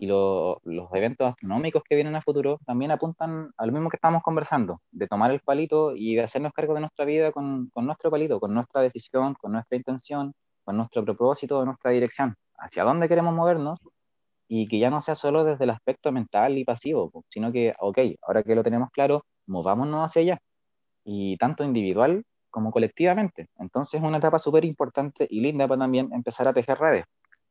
y 0.00 0.08
los 0.08 0.88
eventos 0.92 1.28
astronómicos 1.28 1.84
que 1.88 1.94
vienen 1.94 2.16
a 2.16 2.22
futuro 2.22 2.58
también 2.66 2.90
apuntan 2.90 3.52
a 3.56 3.66
lo 3.66 3.70
mismo 3.72 3.88
que 3.88 3.98
estamos 3.98 4.20
conversando, 4.24 4.80
de 4.90 5.06
tomar 5.06 5.30
el 5.30 5.38
palito 5.38 5.94
y 5.94 6.16
de 6.16 6.24
hacernos 6.24 6.52
cargo 6.52 6.74
de 6.74 6.80
nuestra 6.80 7.04
vida 7.04 7.30
con, 7.30 7.68
con 7.68 7.86
nuestro 7.86 8.10
palito, 8.10 8.40
con 8.40 8.52
nuestra 8.52 8.80
decisión, 8.80 9.34
con 9.34 9.52
nuestra 9.52 9.76
intención, 9.76 10.34
con 10.64 10.76
nuestro 10.76 11.04
propósito, 11.04 11.60
de 11.60 11.66
nuestra 11.66 11.92
dirección, 11.92 12.34
hacia 12.58 12.82
dónde 12.82 13.08
queremos 13.08 13.32
movernos 13.32 13.78
y 14.48 14.66
que 14.66 14.80
ya 14.80 14.90
no 14.90 15.00
sea 15.02 15.14
solo 15.14 15.44
desde 15.44 15.62
el 15.62 15.70
aspecto 15.70 16.10
mental 16.10 16.58
y 16.58 16.64
pasivo, 16.64 17.12
sino 17.28 17.52
que, 17.52 17.74
ok, 17.78 17.98
ahora 18.22 18.42
que 18.42 18.56
lo 18.56 18.64
tenemos 18.64 18.90
claro, 18.90 19.24
movámonos 19.46 20.10
hacia 20.10 20.22
allá, 20.22 20.38
y 21.04 21.36
tanto 21.36 21.62
individual 21.62 22.24
como 22.54 22.70
colectivamente. 22.70 23.48
Entonces 23.58 24.00
es 24.00 24.06
una 24.06 24.18
etapa 24.18 24.38
súper 24.38 24.64
importante 24.64 25.26
y 25.28 25.40
linda 25.40 25.66
para 25.66 25.80
también 25.80 26.12
empezar 26.12 26.46
a 26.46 26.52
tejer 26.52 26.78
redes, 26.78 27.04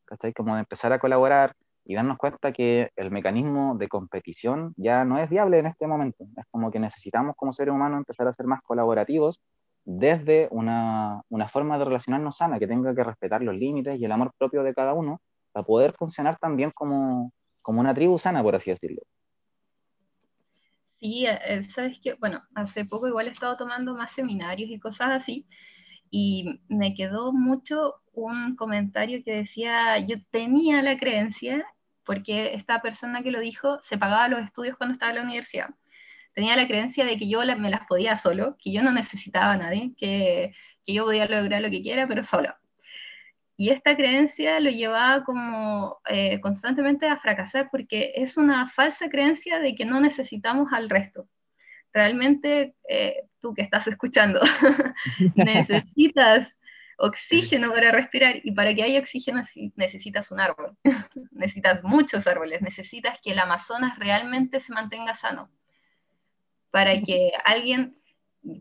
¿cachai? 0.06 0.32
Como 0.32 0.54
de 0.56 0.62
empezar 0.62 0.94
a 0.94 1.00
colaborar 1.00 1.54
y 1.84 1.94
darnos 1.94 2.18
cuenta 2.18 2.54
que 2.54 2.90
el 2.96 3.12
mecanismo 3.12 3.76
de 3.78 3.90
competición 3.90 4.74
ya 4.78 5.04
no 5.04 5.20
es 5.20 5.30
viable 5.30 5.60
en 5.60 5.66
este 5.66 5.88
momento. 5.88 6.24
Es 6.38 6.46
como 6.50 6.72
que 6.72 6.80
necesitamos 6.80 7.36
como 7.36 7.52
seres 7.52 7.74
humanos 7.74 7.98
empezar 7.98 8.30
a 8.30 8.34
ser 8.34 8.46
más 8.46 8.62
colaborativos 8.62 9.42
desde 9.84 10.48
una, 10.52 11.22
una 11.28 11.50
forma 11.50 11.78
de 11.78 11.84
relacionarnos 11.84 12.38
sana, 12.38 12.58
que 12.58 12.68
tenga 12.68 12.96
que 12.96 13.04
respetar 13.04 13.44
los 13.44 13.56
límites 13.56 14.00
y 14.00 14.06
el 14.06 14.12
amor 14.14 14.32
propio 14.38 14.64
de 14.64 14.74
cada 14.74 14.94
uno 14.94 15.20
para 15.52 15.66
poder 15.66 15.96
funcionar 15.98 16.38
también 16.40 16.72
como, 16.72 17.34
como 17.62 17.82
una 17.82 17.94
tribu 17.94 18.18
sana, 18.18 18.42
por 18.42 18.56
así 18.56 18.70
decirlo. 18.70 19.02
Sí, 21.04 21.26
eh, 21.28 21.64
sabes 21.64 22.00
que, 22.00 22.14
bueno, 22.16 22.44
hace 22.56 22.86
poco 22.86 23.10
igual 23.10 23.28
he 23.28 23.32
estado 23.32 23.58
tomando 23.58 23.94
más 23.94 24.14
seminarios 24.14 24.70
y 24.72 24.80
cosas 24.80 25.10
así, 25.12 25.46
y 26.10 26.62
me 26.70 26.96
quedó 26.96 27.34
mucho 27.34 27.96
un 28.14 28.56
comentario 28.56 29.22
que 29.26 29.34
decía, 29.34 30.00
yo 30.00 30.18
tenía 30.32 30.82
la 30.82 30.98
creencia, 30.98 31.66
porque 32.06 32.54
esta 32.56 32.82
persona 32.82 33.24
que 33.24 33.32
lo 33.32 33.42
dijo 33.42 33.80
se 33.82 33.98
pagaba 33.98 34.30
los 34.30 34.42
estudios 34.42 34.78
cuando 34.78 34.94
estaba 34.94 35.12
en 35.12 35.18
la 35.18 35.24
universidad, 35.24 35.70
tenía 36.36 36.56
la 36.58 36.68
creencia 36.68 37.06
de 37.06 37.18
que 37.18 37.30
yo 37.30 37.42
me 37.58 37.70
las 37.72 37.88
podía 37.88 38.16
solo, 38.18 38.58
que 38.60 38.74
yo 38.74 38.84
no 38.84 38.92
necesitaba 38.94 39.54
a 39.54 39.58
nadie, 39.58 39.94
que, 39.98 40.54
que 40.86 40.94
yo 40.94 41.06
podía 41.06 41.28
lograr 41.28 41.62
lo 41.62 41.72
que 41.72 41.84
quiera, 41.84 42.08
pero 42.08 42.24
solo. 42.24 42.56
Y 43.56 43.70
esta 43.70 43.96
creencia 43.96 44.60
lo 44.60 44.70
llevaba 44.72 45.24
como 45.24 46.00
eh, 46.08 46.40
constantemente 46.42 47.08
a 47.08 47.18
fracasar 47.18 47.70
porque 47.70 48.14
es 48.16 48.38
una 48.38 48.68
falsa 48.70 49.10
creencia 49.10 49.60
de 49.60 49.76
que 49.76 49.86
no 49.86 50.02
necesitamos 50.02 50.74
al 50.74 50.90
resto. 50.90 51.30
Realmente 51.94 52.76
eh, 52.90 53.28
tú 53.40 53.54
que 53.54 53.62
estás 53.62 53.88
escuchando 53.88 54.42
necesitas 55.36 56.56
oxígeno 56.98 57.72
para 57.72 57.92
respirar 57.92 58.40
y 58.44 58.52
para 58.52 58.74
que 58.74 58.84
haya 58.84 59.00
oxígeno 59.00 59.44
necesitas 59.76 60.32
un 60.32 60.40
árbol, 60.40 60.78
necesitas 61.32 61.84
muchos 61.84 62.26
árboles, 62.26 62.62
necesitas 62.62 63.20
que 63.22 63.32
el 63.32 63.40
Amazonas 63.40 64.00
realmente 64.00 64.60
se 64.60 64.74
mantenga 64.74 65.14
sano. 65.14 65.52
Para 66.72 67.00
que 67.02 67.32
alguien 67.46 67.96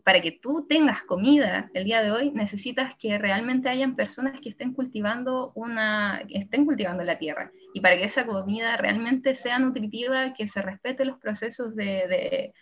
para 0.03 0.21
que 0.21 0.31
tú 0.31 0.65
tengas 0.67 1.03
comida 1.03 1.69
el 1.73 1.83
día 1.83 2.01
de 2.01 2.11
hoy, 2.11 2.31
necesitas 2.31 2.95
que 2.95 3.17
realmente 3.17 3.69
hayan 3.69 3.95
personas 3.95 4.39
que 4.39 4.49
estén 4.49 4.73
cultivando 4.73 5.51
una, 5.55 6.23
que 6.27 6.37
estén 6.37 6.65
cultivando 6.65 7.03
la 7.03 7.17
tierra. 7.17 7.51
Y 7.73 7.81
para 7.81 7.97
que 7.97 8.05
esa 8.05 8.25
comida 8.25 8.77
realmente 8.77 9.33
sea 9.33 9.59
nutritiva, 9.59 10.33
que 10.33 10.47
se 10.47 10.61
respete 10.61 11.03
los 11.03 11.19
procesos 11.19 11.75
de, 11.75 12.53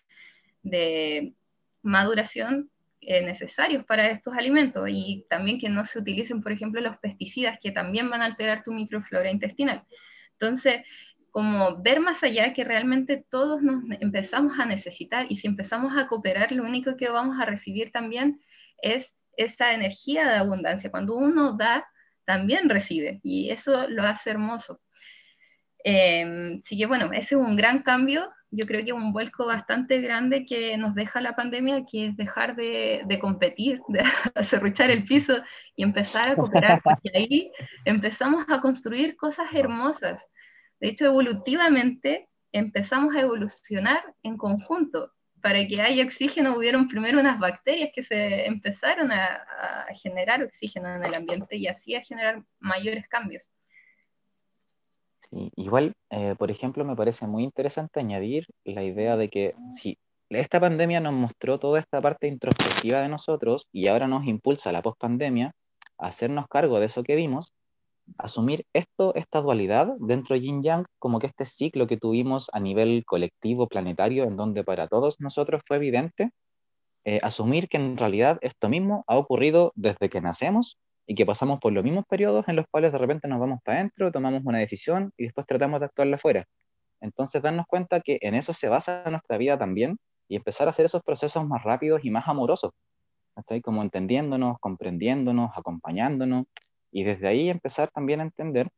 de, 0.64 1.34
maduración 1.84 2.70
eh, 3.02 3.24
necesarios 3.24 3.84
para 3.86 4.10
estos 4.10 4.36
alimentos 4.36 4.88
y 4.88 5.26
también 5.30 5.60
que 5.60 5.70
no 5.70 5.84
se 5.84 5.98
utilicen, 5.98 6.42
por 6.42 6.52
ejemplo, 6.52 6.80
los 6.82 6.98
pesticidas 6.98 7.60
que 7.60 7.72
también 7.72 8.10
van 8.10 8.22
a 8.22 8.26
alterar 8.26 8.64
tu 8.64 8.72
microflora 8.72 9.32
intestinal. 9.32 9.84
Entonces, 10.34 10.82
como 11.32 11.82
ver 11.82 12.02
más 12.02 12.24
allá 12.24 12.54
que 12.54 12.66
realmente 12.66 13.26
todos 13.30 13.62
nos 13.62 13.84
empezamos 14.02 14.60
a 14.60 14.66
necesitar 14.66 15.26
y 15.30 15.38
si 15.38 15.48
empezamos 15.48 15.98
a 15.98 16.08
cooperar, 16.08 16.52
lo 16.52 16.64
único 16.64 16.98
que 16.98 17.10
vamos 17.10 17.40
a 17.40 17.46
recibir 17.46 17.92
también 17.92 18.42
es 18.82 19.16
esa 19.38 19.74
energía 19.74 20.28
de 20.28 20.36
abundancia. 20.36 20.92
Cuando 20.92 21.16
uno 21.16 21.54
da, 21.54 21.86
también 22.26 22.70
recibe 22.70 23.22
y 23.24 23.50
eso 23.50 23.88
lo 23.88 24.04
hace 24.04 24.30
hermoso. 24.30 24.82
Eh, 25.84 26.60
así 26.64 26.78
que 26.78 26.86
bueno, 26.86 27.12
ese 27.14 27.36
es 27.36 27.42
un 27.42 27.56
gran 27.56 27.82
cambio, 27.82 28.30
yo 28.52 28.66
creo 28.68 28.84
que 28.84 28.92
un 28.92 29.14
vuelco 29.14 29.46
bastante 29.46 30.02
grande 30.02 30.46
que 30.46 30.78
nos 30.78 30.94
deja 30.94 31.22
la 31.22 31.36
pandemia, 31.36 31.86
que 31.90 32.08
es 32.08 32.18
dejar 32.18 32.56
de, 32.58 33.04
de 33.06 33.20
competir, 33.20 33.80
de 33.88 34.04
acerruchar 34.36 34.92
el 34.92 35.06
piso 35.06 35.42
y 35.76 35.84
empezar 35.84 36.30
a 36.30 36.36
cooperar, 36.36 36.82
porque 36.84 37.10
ahí 37.16 37.52
empezamos 37.86 38.46
a 38.50 38.60
construir 38.60 39.16
cosas 39.16 39.48
hermosas. 39.54 40.28
De 40.82 40.90
hecho, 40.90 41.06
evolutivamente 41.06 42.28
empezamos 42.52 43.16
a 43.16 43.22
evolucionar 43.22 44.04
en 44.24 44.36
conjunto. 44.36 45.12
Para 45.42 45.66
que 45.66 45.82
haya 45.82 46.04
oxígeno 46.04 46.56
hubieron 46.56 46.88
primero 46.88 47.20
unas 47.20 47.40
bacterias 47.40 47.92
que 47.96 48.04
se 48.04 48.46
empezaron 48.46 49.12
a, 49.12 49.46
generar 49.94 50.44
oxígeno 50.44 50.94
en 50.96 51.04
el 51.04 51.14
ambiente 51.14 51.56
y 51.58 51.68
así 51.68 51.96
a 51.96 52.02
generar 52.02 52.44
mayores 52.60 53.08
cambios. 53.08 53.50
Sí, 55.20 55.52
igual, 55.56 55.94
eh, 56.10 56.36
por 56.38 56.52
ejemplo, 56.52 56.84
me 56.84 56.96
parece 56.96 57.26
muy 57.26 57.44
interesante 57.44 58.00
añadir 58.00 58.48
la 58.64 58.84
idea 58.84 59.18
de 59.18 59.30
que 59.30 59.56
si 59.74 59.98
esta 60.30 60.60
pandemia 60.60 61.00
nos 61.00 61.14
mostró 61.14 61.60
toda 61.60 61.80
esta 61.80 62.02
parte 62.02 62.28
introspectiva 62.28 63.02
de 63.02 63.10
nosotros 63.10 63.68
y 63.72 63.88
ahora 63.88 64.08
nos 64.08 64.26
impulsa 64.26 64.72
la 64.72 64.82
pospandemia 64.82 65.54
a 65.98 66.08
hacernos 66.08 66.48
cargo 66.48 66.80
de 66.80 66.88
eso 66.88 67.04
que 67.04 67.16
vimos, 67.16 67.52
asumir 68.18 68.66
esto, 68.74 69.14
esta 69.16 69.42
dualidad 69.42 69.94
dentro 70.00 70.36
de 70.36 70.42
Yin 70.42 70.64
Yang, 70.64 70.86
como 71.00 71.20
que 71.20 71.28
este 71.28 71.46
ciclo 71.46 71.88
que 71.88 71.98
tuvimos 71.98 72.50
a 72.54 72.60
nivel 72.60 73.04
colectivo, 73.06 73.68
planetario, 73.68 74.24
en 74.24 74.38
donde 74.38 74.64
para 74.64 74.88
todos 74.88 75.20
nosotros 75.20 75.62
fue 75.68 75.78
evidente, 75.78 76.32
eh, 77.04 77.20
asumir 77.24 77.68
que 77.68 77.78
en 77.78 77.98
realidad 77.98 78.38
esto 78.42 78.70
mismo 78.70 79.04
ha 79.08 79.18
ocurrido 79.18 79.72
desde 79.76 80.10
que 80.10 80.22
nacemos 80.22 80.78
y 81.08 81.16
que 81.16 81.26
pasamos 81.26 81.60
por 81.60 81.74
los 81.74 81.84
mismos 81.84 82.06
periodos 82.08 82.48
en 82.48 82.56
los 82.56 82.66
cuales 82.70 82.92
de 82.92 82.98
repente 82.98 83.28
nos 83.28 83.40
vamos 83.40 83.60
para 83.64 83.80
adentro, 83.80 84.12
tomamos 84.12 84.42
una 84.46 84.60
decisión 84.60 85.12
y 85.18 85.24
después 85.26 85.48
tratamos 85.48 85.80
de 85.80 85.88
actuarla 85.88 86.18
afuera. 86.18 86.46
Entonces, 87.02 87.42
darnos 87.42 87.66
cuenta 87.68 88.02
que 88.02 88.20
en 88.22 88.36
eso 88.36 88.54
se 88.54 88.70
basa 88.70 89.04
nuestra 89.10 89.38
vida 89.38 89.58
también 89.58 89.98
y 90.28 90.36
empezar 90.36 90.68
a 90.68 90.72
hacer 90.72 90.86
esos 90.86 91.02
procesos 91.02 91.46
más 91.46 91.64
rápidos 91.64 92.06
y 92.06 92.12
más 92.12 92.28
amorosos. 92.28 92.72
Estoy 93.36 93.62
como 93.62 93.82
entendiéndonos, 93.82 94.58
comprendiéndonos, 94.60 95.52
acompañándonos 95.56 96.46
y 96.92 97.04
desde 97.04 97.28
ahí 97.28 97.50
empezar 97.50 97.90
también 97.92 98.20
a 98.20 98.24
entender 98.24 98.70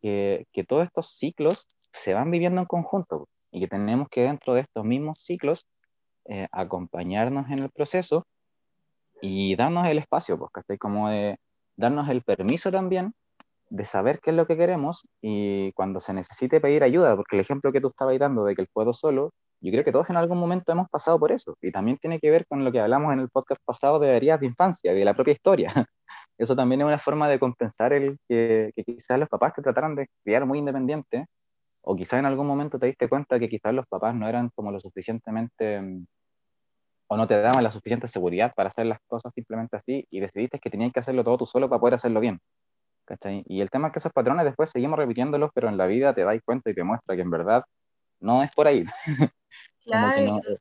que, 0.00 0.46
que 0.52 0.64
todos 0.64 0.86
estos 0.86 1.12
ciclos 1.12 1.68
se 1.92 2.14
van 2.14 2.30
viviendo 2.30 2.60
en 2.60 2.66
conjunto 2.66 3.28
y 3.50 3.60
que 3.60 3.68
tenemos 3.68 4.08
que 4.10 4.22
dentro 4.22 4.54
de 4.54 4.62
estos 4.62 4.84
mismos 4.84 5.20
ciclos 5.20 5.66
eh, 6.26 6.46
acompañarnos 6.52 7.50
en 7.50 7.60
el 7.60 7.70
proceso 7.70 8.26
y 9.22 9.56
darnos 9.56 9.86
el 9.86 9.98
espacio, 9.98 10.38
porque 10.38 10.60
estoy 10.60 10.78
como 10.78 11.08
de 11.08 11.38
darnos 11.76 12.08
el 12.08 12.22
permiso 12.22 12.70
también 12.70 13.14
de 13.70 13.86
saber 13.86 14.20
qué 14.20 14.30
es 14.30 14.36
lo 14.36 14.46
que 14.46 14.56
queremos 14.56 15.06
y 15.20 15.72
cuando 15.72 16.00
se 16.00 16.12
necesite 16.12 16.60
pedir 16.60 16.82
ayuda, 16.82 17.16
porque 17.16 17.36
el 17.36 17.40
ejemplo 17.40 17.72
que 17.72 17.80
tú 17.80 17.88
estabas 17.88 18.18
dando 18.18 18.44
de 18.44 18.54
que 18.54 18.62
el 18.62 18.68
puedo 18.72 18.94
solo, 18.94 19.32
yo 19.60 19.72
creo 19.72 19.84
que 19.84 19.92
todos 19.92 20.08
en 20.10 20.16
algún 20.16 20.38
momento 20.38 20.72
hemos 20.72 20.88
pasado 20.88 21.18
por 21.18 21.32
eso 21.32 21.56
y 21.60 21.72
también 21.72 21.98
tiene 21.98 22.20
que 22.20 22.30
ver 22.30 22.46
con 22.46 22.64
lo 22.64 22.72
que 22.72 22.80
hablamos 22.80 23.12
en 23.12 23.20
el 23.20 23.28
podcast 23.28 23.62
pasado 23.64 23.98
de 23.98 24.16
heridas 24.16 24.40
de 24.40 24.46
infancia, 24.46 24.92
de 24.92 25.04
la 25.04 25.14
propia 25.14 25.32
historia. 25.32 25.72
Eso 26.38 26.56
también 26.56 26.80
es 26.82 26.86
una 26.86 26.98
forma 26.98 27.28
de 27.28 27.38
compensar 27.40 27.92
el 27.92 28.18
que, 28.28 28.72
quizás 28.86 29.18
los 29.18 29.28
papás 29.28 29.54
te 29.54 29.62
trataran 29.62 29.94
de 29.96 30.08
criar 30.24 30.46
muy 30.46 30.58
independiente, 30.58 31.26
o 31.82 31.96
quizás 31.96 32.20
en 32.20 32.26
algún 32.26 32.46
momento 32.46 32.78
te 32.78 32.86
diste 32.86 33.08
cuenta 33.08 33.38
que 33.40 33.48
quizás 33.48 33.74
los 33.74 33.86
papás 33.88 34.14
no 34.14 34.28
eran 34.28 34.50
como 34.54 34.72
lo 34.72 34.80
suficientemente, 34.80 35.80
mm, 35.82 36.06
o 37.08 37.16
no 37.16 37.26
te 37.26 37.40
daban 37.40 37.64
la 37.64 37.70
suficiente 37.72 38.08
seguridad 38.08 38.52
para 38.54 38.68
hacer 38.70 38.86
las 38.86 39.00
cosas 39.06 39.32
simplemente 39.34 39.76
así, 39.76 40.06
y 40.10 40.20
decidiste 40.20 40.58
que 40.60 40.70
tenías 40.70 40.92
que 40.92 41.00
hacerlo 41.00 41.24
todo 41.24 41.38
tú 41.38 41.46
solo 41.46 41.68
para 41.68 41.80
poder 41.80 41.94
hacerlo 41.94 42.20
bien. 42.20 42.38
¿cachai? 43.06 43.42
Y 43.46 43.60
el 43.62 43.70
tema 43.70 43.88
es 43.88 43.94
que 43.94 43.98
esos 44.00 44.12
patrones 44.12 44.44
después 44.44 44.70
seguimos 44.70 44.98
repitiéndolos, 44.98 45.50
pero 45.54 45.68
en 45.68 45.78
la 45.78 45.86
vida 45.86 46.14
te 46.14 46.24
dais 46.24 46.42
cuenta 46.44 46.70
y 46.70 46.74
te 46.74 46.84
muestra 46.84 47.16
que 47.16 47.22
en 47.22 47.30
verdad 47.30 47.64
no 48.20 48.42
es 48.42 48.50
por 48.54 48.66
ahí. 48.68 48.84
Claro. 49.84 50.58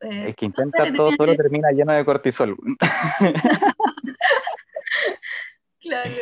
Eh, 0.00 0.26
el 0.28 0.36
que 0.36 0.46
intenta 0.46 0.92
todo 0.92 1.10
solo 1.16 1.34
termina 1.36 1.70
lleno 1.70 1.92
de 1.92 2.04
cortisol. 2.04 2.56
claro. 5.80 6.14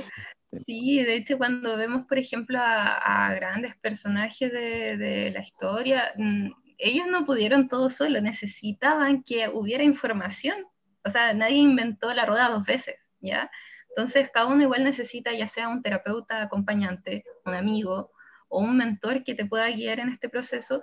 Sí, 0.65 1.03
de 1.03 1.17
hecho 1.17 1.37
cuando 1.37 1.77
vemos, 1.77 2.07
por 2.07 2.19
ejemplo, 2.19 2.59
a, 2.61 3.33
grandes 3.35 3.77
personajes 3.77 4.51
de, 4.51 5.31
la 5.35 5.41
historia, 5.41 6.13
mm, 6.17 6.51
ellos 6.79 7.07
no 7.09 7.27
pudieron 7.27 7.69
todo 7.69 7.89
solo, 7.89 8.21
necesitaban 8.21 9.23
que 9.23 9.49
hubiera 9.49 9.85
información. 9.85 10.67
O 11.05 11.11
sea, 11.11 11.35
nadie 11.35 11.59
inventó 11.59 12.13
la 12.15 12.27
rueda 12.27 12.49
dos 12.49 12.65
veces, 12.65 12.97
¿ya? 13.21 13.51
Entonces, 13.91 14.31
cada 14.33 14.47
uno 14.47 14.63
igual 14.63 14.85
necesita 14.85 15.33
ya 15.33 15.49
sea 15.49 15.69
un 15.69 15.83
terapeuta 15.83 16.43
acompañante, 16.43 17.25
un 17.45 17.55
amigo 17.55 18.11
o 18.49 18.61
un 18.61 18.77
mentor 18.77 19.25
que 19.25 19.35
te 19.35 19.47
pueda 19.47 19.69
guiar 19.71 20.01
en 20.01 20.09
este 20.09 20.29
proceso 20.29 20.83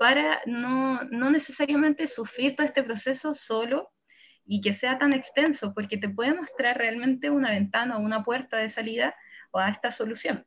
para 0.00 0.40
no, 0.46 1.04
no 1.10 1.28
necesariamente 1.28 2.06
sufrir 2.06 2.56
todo 2.56 2.66
este 2.66 2.82
proceso 2.82 3.34
solo 3.34 3.92
y 4.46 4.62
que 4.62 4.72
sea 4.72 4.96
tan 4.96 5.12
extenso, 5.12 5.74
porque 5.74 5.98
te 5.98 6.08
puede 6.08 6.32
mostrar 6.32 6.78
realmente 6.78 7.28
una 7.28 7.50
ventana 7.50 7.98
o 7.98 8.00
una 8.00 8.24
puerta 8.24 8.56
de 8.56 8.70
salida 8.70 9.14
o 9.50 9.58
a 9.58 9.68
esta 9.68 9.90
solución. 9.90 10.46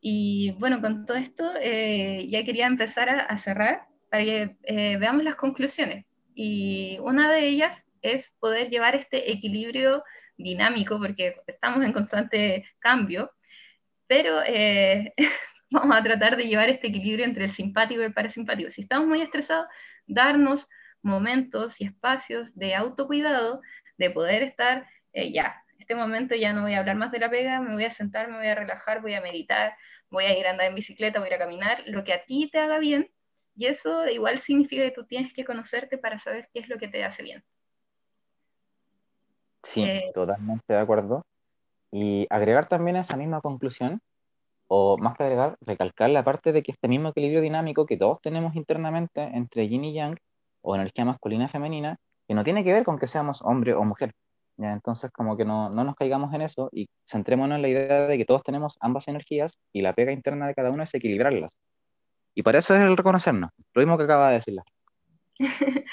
Y 0.00 0.52
bueno, 0.60 0.80
con 0.80 1.06
todo 1.06 1.16
esto 1.16 1.54
eh, 1.60 2.28
ya 2.30 2.44
quería 2.44 2.68
empezar 2.68 3.08
a, 3.08 3.36
cerrar 3.36 3.88
para 4.12 4.22
que 4.22 4.56
eh, 4.62 4.96
veamos 4.96 5.24
las 5.24 5.34
conclusiones. 5.34 6.06
Y 6.32 6.96
una 7.00 7.32
de 7.32 7.48
ellas 7.48 7.88
es 8.00 8.32
poder 8.38 8.70
llevar 8.70 8.94
este 8.94 9.32
equilibrio 9.32 10.04
dinámico, 10.36 11.00
porque 11.00 11.34
estamos 11.48 11.84
en 11.84 11.92
constante 11.92 12.64
cambio, 12.78 13.32
pero 14.06 14.40
eh, 14.46 15.14
vamos 15.74 15.96
a 15.96 16.02
tratar 16.02 16.36
de 16.36 16.46
llevar 16.46 16.68
este 16.70 16.86
equilibrio 16.86 17.24
entre 17.24 17.44
el 17.44 17.50
simpático 17.50 18.00
y 18.00 18.04
el 18.04 18.14
parasimpático. 18.14 18.70
Si 18.70 18.82
estamos 18.82 19.08
muy 19.08 19.20
estresados, 19.20 19.66
darnos 20.06 20.68
momentos 21.02 21.80
y 21.80 21.86
espacios 21.86 22.54
de 22.54 22.74
autocuidado, 22.74 23.60
de 23.98 24.10
poder 24.10 24.42
estar, 24.42 24.86
eh, 25.12 25.32
ya, 25.32 25.62
este 25.78 25.94
momento 25.94 26.34
ya 26.34 26.52
no 26.52 26.62
voy 26.62 26.74
a 26.74 26.78
hablar 26.78 26.96
más 26.96 27.10
de 27.10 27.18
la 27.18 27.28
pega, 27.28 27.60
me 27.60 27.74
voy 27.74 27.84
a 27.84 27.90
sentar, 27.90 28.28
me 28.28 28.36
voy 28.36 28.46
a 28.46 28.54
relajar, 28.54 29.02
voy 29.02 29.14
a 29.14 29.20
meditar, 29.20 29.74
voy 30.10 30.24
a 30.24 30.38
ir 30.38 30.46
a 30.46 30.50
andar 30.50 30.68
en 30.68 30.76
bicicleta, 30.76 31.18
voy 31.18 31.26
a 31.26 31.30
ir 31.30 31.34
a 31.34 31.44
caminar, 31.44 31.82
lo 31.86 32.04
que 32.04 32.14
a 32.14 32.24
ti 32.24 32.48
te 32.50 32.58
haga 32.58 32.78
bien, 32.78 33.10
y 33.56 33.66
eso 33.66 34.08
igual 34.08 34.38
significa 34.38 34.82
que 34.82 34.92
tú 34.92 35.04
tienes 35.04 35.32
que 35.34 35.44
conocerte 35.44 35.98
para 35.98 36.18
saber 36.18 36.48
qué 36.54 36.60
es 36.60 36.68
lo 36.68 36.78
que 36.78 36.88
te 36.88 37.04
hace 37.04 37.22
bien. 37.22 37.44
Sí, 39.64 39.82
eh, 39.82 40.10
totalmente 40.14 40.72
de 40.72 40.78
acuerdo. 40.78 41.24
Y 41.90 42.26
agregar 42.30 42.68
también 42.68 42.96
a 42.96 43.00
esa 43.00 43.16
misma 43.16 43.40
conclusión, 43.40 44.00
o 44.76 44.98
más 44.98 45.16
que 45.16 45.22
agregar, 45.22 45.56
recalcar 45.60 46.10
la 46.10 46.24
parte 46.24 46.52
de 46.52 46.64
que 46.64 46.72
este 46.72 46.88
mismo 46.88 47.10
equilibrio 47.10 47.40
dinámico 47.40 47.86
que 47.86 47.96
todos 47.96 48.20
tenemos 48.20 48.56
internamente 48.56 49.22
entre 49.22 49.68
yin 49.68 49.84
y 49.84 49.94
yang, 49.94 50.16
o 50.62 50.74
energía 50.74 51.04
masculina 51.04 51.44
y 51.44 51.48
femenina, 51.48 51.96
que 52.26 52.34
no 52.34 52.42
tiene 52.42 52.64
que 52.64 52.72
ver 52.72 52.84
con 52.84 52.98
que 52.98 53.06
seamos 53.06 53.40
hombre 53.42 53.74
o 53.74 53.84
mujer. 53.84 54.12
¿ya? 54.56 54.72
Entonces, 54.72 55.12
como 55.12 55.36
que 55.36 55.44
no, 55.44 55.70
no 55.70 55.84
nos 55.84 55.94
caigamos 55.94 56.34
en 56.34 56.42
eso 56.42 56.70
y 56.72 56.88
centrémonos 57.08 57.54
en 57.56 57.62
la 57.62 57.68
idea 57.68 58.06
de 58.08 58.18
que 58.18 58.24
todos 58.24 58.42
tenemos 58.42 58.76
ambas 58.80 59.06
energías 59.06 59.56
y 59.72 59.82
la 59.82 59.92
pega 59.92 60.10
interna 60.10 60.48
de 60.48 60.54
cada 60.54 60.70
uno 60.70 60.82
es 60.82 60.92
equilibrarlas. 60.92 61.52
Y 62.34 62.42
para 62.42 62.58
eso 62.58 62.74
es 62.74 62.80
el 62.80 62.96
reconocernos, 62.96 63.50
lo 63.74 63.80
mismo 63.80 63.96
que 63.96 64.04
acaba 64.04 64.30
de 64.30 64.34
decirla. 64.36 64.64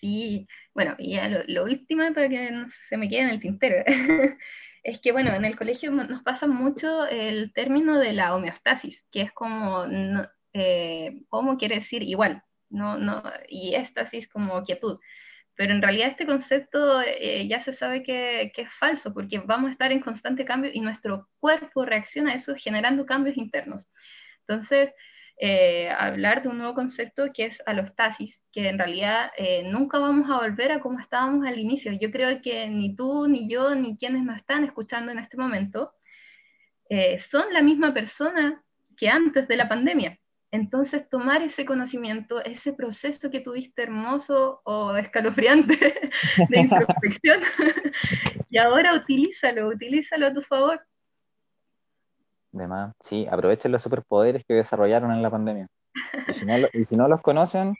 Sí, 0.00 0.46
bueno, 0.74 0.94
y 0.98 1.18
lo, 1.48 1.64
último 1.64 2.02
para 2.14 2.28
que 2.28 2.50
no 2.50 2.66
se 2.88 2.96
me 2.96 3.08
quede 3.08 3.20
en 3.20 3.28
el 3.28 3.40
tintero, 3.40 3.84
es 4.84 5.00
que 5.00 5.12
bueno, 5.12 5.34
en 5.34 5.44
el 5.46 5.56
colegio 5.56 5.90
nos 5.90 6.22
pasa 6.22 6.46
mucho 6.46 7.06
el 7.06 7.52
término 7.54 7.98
de 7.98 8.12
la 8.12 8.34
homeostasis, 8.36 9.06
que 9.10 9.22
es 9.22 9.32
como, 9.32 9.84
eh, 10.52 11.22
¿cómo 11.28 11.56
quiere 11.56 11.76
decir 11.76 12.02
igual? 12.02 12.42
No, 12.68 12.98
no, 12.98 13.22
y 13.48 13.74
éstasis 13.74 14.28
como 14.28 14.62
quietud. 14.62 15.00
Pero 15.56 15.72
en 15.72 15.82
realidad 15.82 16.08
este 16.08 16.26
concepto 16.26 17.00
eh, 17.02 17.46
ya 17.48 17.60
se 17.60 17.72
sabe 17.72 18.02
que, 18.02 18.52
que, 18.54 18.62
es 18.62 18.72
falso, 18.74 19.14
porque 19.14 19.38
vamos 19.38 19.68
a 19.68 19.72
estar 19.72 19.90
en 19.92 20.00
constante 20.00 20.44
cambio 20.44 20.70
y 20.74 20.80
nuestro 20.80 21.28
cuerpo 21.38 21.84
reacciona 21.86 22.32
a 22.32 22.34
eso 22.34 22.54
generando 22.56 23.06
cambios 23.06 23.36
internos. 23.38 23.88
Entonces, 24.40 24.92
eh, 25.36 25.90
hablar 25.90 26.42
de 26.42 26.48
un 26.48 26.58
nuevo 26.58 26.74
concepto 26.74 27.32
que 27.32 27.46
es 27.46 27.62
alostasis, 27.66 28.42
que 28.52 28.68
en 28.68 28.78
realidad 28.78 29.30
eh, 29.36 29.64
nunca 29.64 29.98
vamos 29.98 30.30
a 30.30 30.40
volver 30.40 30.70
a 30.72 30.80
como 30.80 31.00
estábamos 31.00 31.46
al 31.46 31.58
inicio. 31.58 31.92
Yo 31.92 32.10
creo 32.10 32.40
que 32.40 32.68
ni 32.68 32.94
tú, 32.94 33.26
ni 33.26 33.48
yo, 33.48 33.74
ni 33.74 33.96
quienes 33.96 34.22
nos 34.22 34.36
están 34.36 34.64
escuchando 34.64 35.10
en 35.10 35.18
este 35.18 35.36
momento 35.36 35.92
eh, 36.88 37.18
son 37.18 37.52
la 37.52 37.62
misma 37.62 37.92
persona 37.92 38.62
que 38.96 39.08
antes 39.08 39.48
de 39.48 39.56
la 39.56 39.68
pandemia. 39.68 40.18
Entonces, 40.52 41.08
tomar 41.10 41.42
ese 41.42 41.64
conocimiento, 41.64 42.40
ese 42.44 42.72
proceso 42.72 43.28
que 43.28 43.40
tuviste 43.40 43.82
hermoso 43.82 44.60
o 44.64 44.94
escalofriante 44.94 45.76
de 46.48 46.60
introspección, 46.60 47.40
y 48.50 48.58
ahora 48.58 48.94
utilízalo, 48.94 49.66
utilízalo 49.66 50.28
a 50.28 50.32
tu 50.32 50.42
favor. 50.42 50.80
De 52.54 52.68
más, 52.68 52.94
sí, 53.00 53.26
aprovechen 53.28 53.72
los 53.72 53.82
superpoderes 53.82 54.44
que 54.46 54.54
desarrollaron 54.54 55.10
en 55.10 55.22
la 55.22 55.30
pandemia. 55.30 55.66
Y 56.72 56.84
si 56.84 56.96
no, 56.96 57.08
los 57.08 57.20
conocen, 57.20 57.74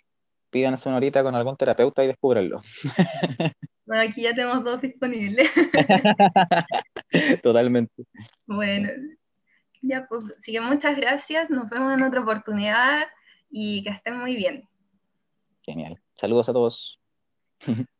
pídanse 0.50 0.88
una 0.88 0.96
horita 0.96 1.22
con 1.22 1.36
algún 1.36 1.56
terapeuta 1.56 2.02
y 2.02 2.08
descúbrenlo. 2.08 2.60
Bueno, 3.86 4.02
aquí 4.08 4.22
ya 4.22 4.34
tenemos 4.34 4.64
dos 4.64 4.80
disponibles. 4.80 5.50
Totalmente. 7.42 8.06
Bueno, 8.46 8.88
ya 9.82 10.06
pues, 10.08 10.24
así 10.38 10.52
que 10.52 10.60
muchas 10.62 10.96
gracias, 10.96 11.50
nos 11.50 11.68
vemos 11.68 11.92
en 11.92 12.06
otra 12.06 12.22
oportunidad 12.22 13.02
y 13.50 13.84
que 13.84 13.90
estén 13.90 14.18
muy 14.18 14.36
bien. 14.36 14.66
Genial. 15.60 16.00
Saludos 16.14 16.48
a 16.48 16.54
todos. 16.54 16.98